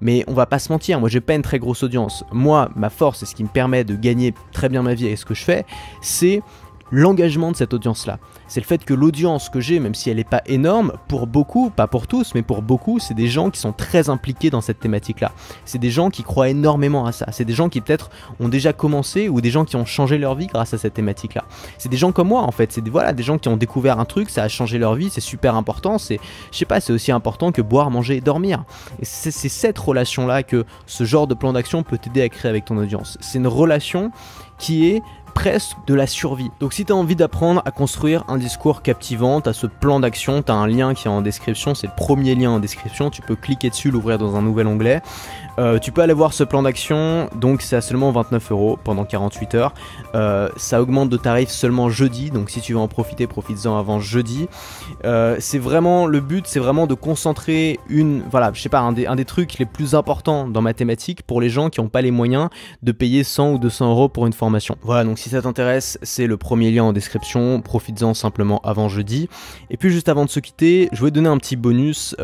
Mais 0.00 0.24
on 0.26 0.32
va 0.32 0.46
pas 0.46 0.58
se 0.58 0.72
mentir, 0.72 0.98
moi 0.98 1.10
j'ai 1.10 1.20
pas 1.20 1.34
une 1.34 1.42
très 1.42 1.58
grosse 1.58 1.82
audience. 1.82 2.24
Moi, 2.32 2.70
ma 2.74 2.88
force 2.88 3.22
et 3.22 3.26
ce 3.26 3.34
qui 3.34 3.42
me 3.44 3.50
permet 3.50 3.84
de 3.84 3.94
gagner 3.94 4.32
très 4.52 4.70
bien 4.70 4.80
ma 4.80 4.94
vie 4.94 5.04
avec 5.04 5.18
ce 5.18 5.26
que 5.26 5.34
je 5.34 5.44
fais, 5.44 5.66
c'est 6.00 6.40
l'engagement 6.90 7.52
de 7.52 7.56
cette 7.56 7.74
audience-là. 7.74 8.18
C'est 8.48 8.60
le 8.60 8.66
fait 8.66 8.84
que 8.84 8.94
l'audience 8.94 9.48
que 9.48 9.60
j'ai, 9.60 9.80
même 9.80 9.94
si 9.94 10.10
elle 10.10 10.16
n'est 10.16 10.24
pas 10.24 10.42
énorme, 10.46 10.92
pour 11.08 11.26
beaucoup, 11.26 11.70
pas 11.70 11.86
pour 11.86 12.06
tous, 12.06 12.34
mais 12.34 12.42
pour 12.42 12.62
beaucoup, 12.62 12.98
c'est 12.98 13.14
des 13.14 13.28
gens 13.28 13.50
qui 13.50 13.60
sont 13.60 13.72
très 13.72 14.08
impliqués 14.10 14.50
dans 14.50 14.60
cette 14.60 14.80
thématique-là. 14.80 15.32
C'est 15.64 15.78
des 15.78 15.90
gens 15.90 16.10
qui 16.10 16.22
croient 16.22 16.48
énormément 16.48 17.06
à 17.06 17.12
ça. 17.12 17.26
C'est 17.32 17.44
des 17.44 17.52
gens 17.52 17.68
qui 17.68 17.80
peut-être 17.80 18.10
ont 18.40 18.48
déjà 18.48 18.72
commencé 18.72 19.28
ou 19.28 19.40
des 19.40 19.50
gens 19.50 19.64
qui 19.64 19.76
ont 19.76 19.84
changé 19.84 20.18
leur 20.18 20.34
vie 20.34 20.46
grâce 20.46 20.74
à 20.74 20.78
cette 20.78 20.94
thématique-là. 20.94 21.44
C'est 21.78 21.88
des 21.88 21.96
gens 21.96 22.12
comme 22.12 22.28
moi 22.28 22.42
en 22.42 22.50
fait. 22.50 22.72
C'est 22.72 22.80
des, 22.80 22.90
voilà, 22.90 23.12
des 23.12 23.22
gens 23.22 23.38
qui 23.38 23.48
ont 23.48 23.56
découvert 23.56 24.00
un 24.00 24.04
truc, 24.04 24.30
ça 24.30 24.42
a 24.42 24.48
changé 24.48 24.78
leur 24.78 24.94
vie, 24.94 25.10
c'est 25.10 25.20
super 25.20 25.54
important. 25.54 25.98
C'est, 25.98 26.18
je 26.52 26.58
sais 26.58 26.64
pas, 26.64 26.80
c'est 26.80 26.92
aussi 26.92 27.12
important 27.12 27.52
que 27.52 27.62
boire, 27.62 27.90
manger 27.90 28.16
et 28.16 28.20
dormir. 28.20 28.64
Et 29.00 29.04
c'est 29.04 29.30
cette 29.30 29.78
relation-là 29.78 30.42
que 30.42 30.64
ce 30.86 31.04
genre 31.04 31.26
de 31.26 31.34
plan 31.34 31.52
d'action 31.52 31.82
peut 31.82 31.98
t'aider 31.98 32.22
à 32.22 32.28
créer 32.28 32.50
avec 32.50 32.64
ton 32.64 32.76
audience. 32.76 33.18
C'est 33.20 33.38
une 33.38 33.46
relation 33.46 34.10
qui 34.58 34.86
est 34.86 35.02
presque 35.30 35.76
de 35.86 35.94
la 35.94 36.06
survie. 36.06 36.50
Donc 36.60 36.72
si 36.72 36.84
tu 36.84 36.92
as 36.92 36.96
envie 36.96 37.16
d'apprendre 37.16 37.62
à 37.64 37.70
construire 37.70 38.24
un 38.28 38.36
discours 38.36 38.82
captivant, 38.82 39.40
tu 39.40 39.48
as 39.48 39.52
ce 39.52 39.66
plan 39.66 40.00
d'action, 40.00 40.42
tu 40.42 40.52
as 40.52 40.54
un 40.54 40.66
lien 40.66 40.94
qui 40.94 41.08
est 41.08 41.10
en 41.10 41.22
description, 41.22 41.74
c'est 41.74 41.86
le 41.86 41.92
premier 41.96 42.34
lien 42.34 42.50
en 42.50 42.60
description, 42.60 43.10
tu 43.10 43.22
peux 43.22 43.36
cliquer 43.36 43.70
dessus, 43.70 43.90
l'ouvrir 43.90 44.18
dans 44.18 44.36
un 44.36 44.42
nouvel 44.42 44.66
onglet. 44.66 45.02
Euh, 45.58 45.78
tu 45.78 45.92
peux 45.92 46.00
aller 46.00 46.14
voir 46.14 46.32
ce 46.32 46.42
plan 46.42 46.62
d'action, 46.62 47.28
donc 47.34 47.60
c'est 47.60 47.76
à 47.76 47.80
seulement 47.80 48.10
29 48.12 48.50
euros 48.52 48.78
pendant 48.82 49.04
48 49.04 49.54
heures. 49.56 49.74
Euh, 50.14 50.48
ça 50.56 50.80
augmente 50.80 51.10
de 51.10 51.16
tarif 51.16 51.50
seulement 51.50 51.90
jeudi, 51.90 52.30
donc 52.30 52.50
si 52.50 52.60
tu 52.60 52.72
veux 52.72 52.78
en 52.78 52.88
profiter, 52.88 53.26
profites-en 53.26 53.76
avant 53.76 54.00
jeudi. 54.00 54.48
Euh, 55.04 55.36
c'est 55.38 55.58
vraiment 55.58 56.06
le 56.06 56.20
but, 56.20 56.46
c'est 56.46 56.60
vraiment 56.60 56.86
de 56.86 56.94
concentrer 56.94 57.78
une, 57.88 58.22
voilà, 58.30 58.52
je 58.54 58.62
sais 58.62 58.68
pas, 58.68 58.80
un 58.80 58.92
des, 58.92 59.24
trucs 59.24 59.58
les 59.58 59.66
plus 59.66 59.94
importants 59.94 60.48
dans 60.48 60.62
ma 60.62 60.72
thématique 60.72 61.22
pour 61.22 61.40
les 61.40 61.50
gens 61.50 61.68
qui 61.68 61.80
n'ont 61.80 61.88
pas 61.88 62.00
les 62.00 62.10
moyens 62.10 62.48
de 62.82 62.92
payer 62.92 63.22
100 63.22 63.52
ou 63.52 63.58
200 63.58 63.90
euros 63.90 64.08
pour 64.08 64.26
une 64.26 64.32
formation. 64.32 64.76
Voilà, 64.82 65.04
donc 65.04 65.18
si 65.20 65.28
ça 65.28 65.42
t'intéresse, 65.42 65.98
c'est 66.02 66.26
le 66.26 66.36
premier 66.36 66.70
lien 66.70 66.84
en 66.84 66.92
description, 66.92 67.60
profites-en 67.60 68.14
simplement 68.14 68.60
avant 68.64 68.88
jeudi. 68.88 69.28
Et 69.68 69.76
puis 69.76 69.90
juste 69.90 70.08
avant 70.08 70.24
de 70.24 70.30
se 70.30 70.40
quitter, 70.40 70.88
je 70.92 71.04
vais 71.04 71.10
donner 71.10 71.28
un 71.28 71.38
petit 71.38 71.56
bonus 71.56 72.16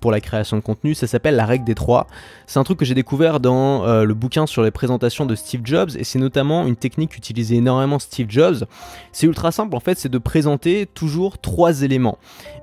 pour 0.00 0.12
la 0.12 0.20
création 0.20 0.56
de 0.56 0.62
contenu, 0.62 0.94
ça 0.94 1.06
s'appelle 1.06 1.36
la 1.36 1.46
règle 1.46 1.64
des 1.64 1.74
trois. 1.74 2.06
C'est 2.46 2.58
un 2.58 2.64
truc 2.64 2.78
que 2.78 2.84
j'ai 2.84 2.94
découvert 2.94 3.40
dans 3.40 3.84
euh, 3.84 4.04
le 4.04 4.14
bouquin 4.14 4.46
sur 4.46 4.62
les 4.62 4.70
présentations 4.70 5.26
de 5.26 5.34
Steve 5.34 5.62
Jobs 5.64 5.90
et 5.96 6.04
c'est 6.04 6.18
notamment 6.18 6.66
une 6.66 6.76
technique 6.76 7.10
qu'utilisait 7.10 7.56
énormément 7.56 7.98
Steve 7.98 8.26
Jobs. 8.28 8.64
C'est 9.12 9.26
ultra 9.26 9.52
simple 9.52 9.74
en 9.74 9.80
fait, 9.80 9.98
c'est 9.98 10.08
de 10.08 10.18
présenter 10.18 10.86
toujours 10.86 11.38
trois 11.38 11.82
éléments. 11.82 12.18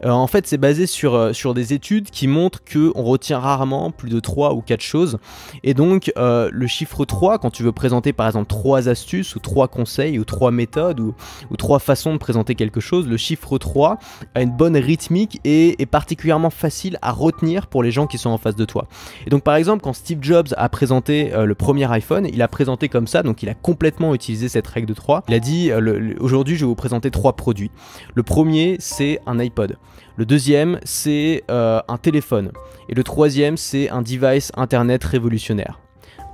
Euh, 0.05 0.09
en 0.09 0.27
fait, 0.27 0.47
c'est 0.47 0.57
basé 0.57 0.87
sur, 0.87 1.15
euh, 1.15 1.33
sur 1.33 1.53
des 1.53 1.73
études 1.73 2.09
qui 2.09 2.27
montrent 2.27 2.61
qu'on 2.63 3.03
retient 3.03 3.39
rarement 3.39 3.91
plus 3.91 4.09
de 4.09 4.19
trois 4.19 4.53
ou 4.53 4.61
quatre 4.61 4.81
choses. 4.81 5.19
Et 5.63 5.73
donc, 5.73 6.11
le 6.17 6.67
chiffre 6.67 7.05
3, 7.05 7.39
quand 7.39 7.49
tu 7.49 7.63
veux 7.63 7.71
présenter 7.71 8.13
par 8.13 8.27
exemple 8.27 8.47
trois 8.47 8.89
astuces 8.89 9.35
ou 9.35 9.39
trois 9.39 9.56
trois 9.57 9.67
conseils 9.67 10.19
ou 10.19 10.23
trois 10.23 10.51
méthodes 10.51 10.99
ou, 10.99 11.15
trois 11.57 11.79
façons 11.79 12.13
de 12.13 12.19
présenter 12.19 12.53
quelque 12.53 12.79
chose, 12.79 13.07
le 13.07 13.17
chiffre 13.17 13.57
3 13.57 13.97
a 14.35 14.41
une 14.43 14.51
bonne 14.51 14.77
rythmique 14.77 15.41
et 15.45 15.81
est 15.81 15.87
particulièrement 15.87 16.51
facile 16.51 16.99
à 17.01 17.11
retenir 17.11 17.65
pour 17.65 17.81
les 17.81 17.89
gens 17.89 18.05
qui 18.05 18.19
sont 18.19 18.29
en 18.29 18.37
face 18.37 18.55
de 18.55 18.65
toi. 18.65 18.87
Et 19.25 19.31
donc 19.31 19.41
par 19.41 19.55
exemple 19.55 19.81
quand 19.81 19.93
Steve 19.93 20.19
Jobs 20.21 20.49
a 20.57 20.69
présenté 20.69 21.33
euh, 21.33 21.45
le 21.45 21.55
premier 21.55 21.91
iPhone, 21.91 22.27
il 22.31 22.43
a 22.43 22.47
présenté 22.47 22.87
comme 22.87 23.07
ça, 23.07 23.23
donc 23.23 23.41
il 23.41 23.49
a 23.49 23.55
complètement 23.55 24.13
utilisé 24.13 24.47
cette 24.47 24.67
règle 24.67 24.85
de 24.85 24.93
3. 24.93 25.23
Il 25.27 25.33
a 25.33 25.39
dit 25.39 25.71
euh, 25.71 26.13
aujourd'hui 26.19 26.55
je 26.55 26.59
vais 26.61 26.67
vous 26.67 26.75
présenter 26.75 27.09
trois 27.09 27.33
produits. 27.33 27.71
Le 28.13 28.21
premier 28.21 28.77
c'est 28.79 29.19
un 29.25 29.39
iPod. 29.39 29.75
Le 30.17 30.25
deuxième, 30.25 30.79
c'est 30.83 31.43
euh, 31.49 31.79
un 31.87 31.97
téléphone. 31.97 32.51
Et 32.89 32.95
le 32.95 33.03
troisième, 33.03 33.57
c'est 33.57 33.89
un 33.89 34.03
device 34.03 34.51
internet 34.55 35.03
révolutionnaire. 35.03 35.79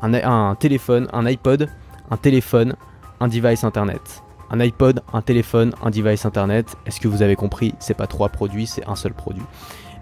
Un, 0.01 0.55
téléphone, 0.55 1.07
un 1.13 1.25
iPod, 1.25 1.69
un 2.11 2.17
téléphone, 2.17 2.75
un 3.23 3.29
device 3.29 3.63
internet. 3.63 4.21
Un 4.49 4.59
iPod, 4.59 5.01
un 5.13 5.21
téléphone, 5.21 5.73
un 5.81 5.89
device 5.89 6.25
internet. 6.25 6.75
Est-ce 6.85 6.99
que 6.99 7.07
vous 7.07 7.21
avez 7.21 7.37
compris? 7.37 7.73
C'est 7.79 7.93
pas 7.93 8.05
trois 8.05 8.27
produits, 8.27 8.67
c'est 8.67 8.85
un 8.87 8.95
seul 8.95 9.13
produit. 9.13 9.43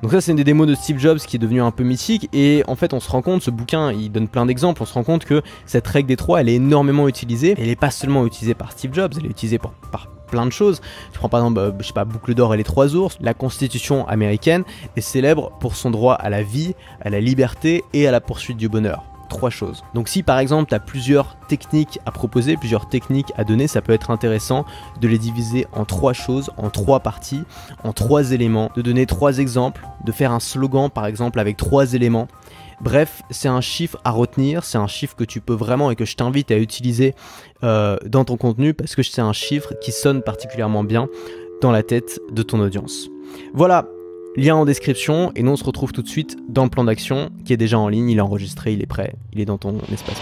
Donc 0.02 0.12
ça 0.12 0.20
c'est 0.20 0.32
une 0.32 0.38
des 0.38 0.44
démos 0.44 0.68
de 0.68 0.74
Steve 0.74 0.98
Jobs 0.98 1.20
qui 1.20 1.36
est 1.36 1.40
devenu 1.40 1.62
un 1.62 1.70
peu 1.70 1.84
mythique 1.84 2.28
et 2.34 2.64
en 2.68 2.76
fait 2.76 2.92
on 2.96 3.00
se 3.00 3.08
rend 3.08 3.22
compte, 3.22 3.44
ce 3.44 3.52
bouquin 3.52 3.92
il 3.92 4.12
donne 4.12 4.28
plein 4.28 4.48
d'exemples, 4.48 4.82
on 4.82 4.88
se 4.88 4.96
rend 4.96 5.04
compte 5.04 5.26
que 5.26 5.44
cette 5.68 5.88
règle 5.88 6.08
des 6.08 6.16
trois 6.16 6.42
elle 6.42 6.50
est 6.50 6.56
énormément 6.56 7.08
utilisée, 7.08 7.54
elle 7.56 7.70
est 7.70 7.80
pas 7.80 7.92
seulement 7.92 8.26
utilisée 8.26 8.56
par 8.56 8.72
Steve 8.72 8.96
Jobs, 8.96 9.14
elle 9.16 9.28
est 9.28 9.30
utilisée 9.30 9.60
par, 9.60 9.74
par 9.92 10.08
plein 10.32 10.48
de 10.48 10.52
choses. 10.52 10.82
Tu 11.12 11.20
prends 11.20 11.30
par 11.30 11.42
exemple, 11.42 11.60
euh, 11.60 11.72
je 11.80 11.86
sais 11.86 11.94
pas, 11.94 12.06
Boucle 12.06 12.34
d'or 12.34 12.56
et 12.56 12.58
les 12.58 12.64
trois 12.64 12.96
ours. 12.96 13.16
La 13.22 13.36
Constitution 13.36 14.08
américaine 14.08 14.64
est 14.96 15.02
célèbre 15.02 15.52
pour 15.60 15.76
son 15.76 15.92
droit 15.92 16.16
à 16.16 16.32
la 16.32 16.42
vie, 16.42 16.74
à 17.00 17.12
la 17.12 17.20
liberté 17.20 17.84
et 17.94 18.08
à 18.08 18.12
la 18.12 18.22
poursuite 18.22 18.58
du 18.58 18.70
bonheur 18.70 19.11
trois 19.32 19.50
choses. 19.50 19.84
Donc 19.94 20.10
si 20.10 20.22
par 20.22 20.38
exemple 20.38 20.70
tu 20.70 20.76
as 20.76 20.80
plusieurs 20.80 21.38
techniques 21.48 22.00
à 22.06 22.12
proposer, 22.12 22.58
plusieurs 22.58 22.88
techniques 22.88 23.32
à 23.38 23.44
donner, 23.44 23.68
ça 23.68 23.82
peut 23.82 23.94
être 23.94 24.12
intéressant 24.12 24.66
de 25.00 25.08
les 25.08 25.18
diviser 25.18 25.66
en 25.72 25.86
trois 25.86 26.14
choses, 26.14 26.52
en 26.58 26.70
trois 26.70 27.00
parties, 27.00 27.44
en 27.84 27.94
trois 27.94 28.32
éléments, 28.32 28.70
de 28.76 28.82
donner 28.82 29.06
trois 29.06 29.40
exemples, 29.40 29.88
de 30.06 30.12
faire 30.12 30.32
un 30.32 30.40
slogan 30.40 30.90
par 30.90 31.06
exemple 31.06 31.40
avec 31.40 31.58
trois 31.58 31.94
éléments 31.94 32.28
Bref, 32.82 33.22
c'est 33.30 33.48
un 33.48 33.62
chiffre 33.62 34.00
à 34.04 34.10
retenir, 34.10 34.64
c'est 34.64 34.80
un 34.80 34.88
chiffre 34.88 35.16
que 35.16 35.24
tu 35.24 35.40
peux 35.40 35.54
vraiment 35.54 35.92
et 35.92 35.96
que 35.96 36.04
je 36.04 36.16
t'invite 36.16 36.50
à 36.50 36.58
utiliser 36.58 37.14
euh, 37.64 37.96
dans 38.08 38.26
ton 38.26 38.38
contenu 38.38 38.74
parce 38.74 38.96
que 38.96 39.04
c'est 39.04 39.22
un 39.22 39.34
chiffre 39.34 39.76
qui 39.82 39.92
sonne 39.92 40.24
particulièrement 40.24 40.84
bien 40.84 41.08
dans 41.62 41.72
la 41.72 41.84
tête 41.84 42.20
de 42.32 42.42
ton 42.42 42.60
audience. 42.60 43.08
Voilà, 43.54 43.88
lien 44.36 44.56
en 44.56 44.66
description 44.66 45.32
et 45.36 45.44
nous 45.44 45.52
on 45.52 45.56
se 45.58 45.64
retrouve 45.64 45.92
tout 45.92 46.02
de 46.02 46.08
suite 46.08 46.38
dans 46.50 46.64
le 46.64 46.70
plan 46.70 46.84
d'action 46.84 47.30
qui 47.46 47.54
est 47.54 47.58
déjà 47.58 47.78
en 47.78 47.88
ligne, 47.88 48.10
il 48.10 48.18
est 48.18 48.22
enregistré, 48.22 48.74
il 48.74 48.82
est 48.82 48.88
prêt, 48.88 49.16
il 49.34 49.42
est 49.42 49.46
dans 49.46 49.58
ton 49.58 49.78
espace. 49.92 50.22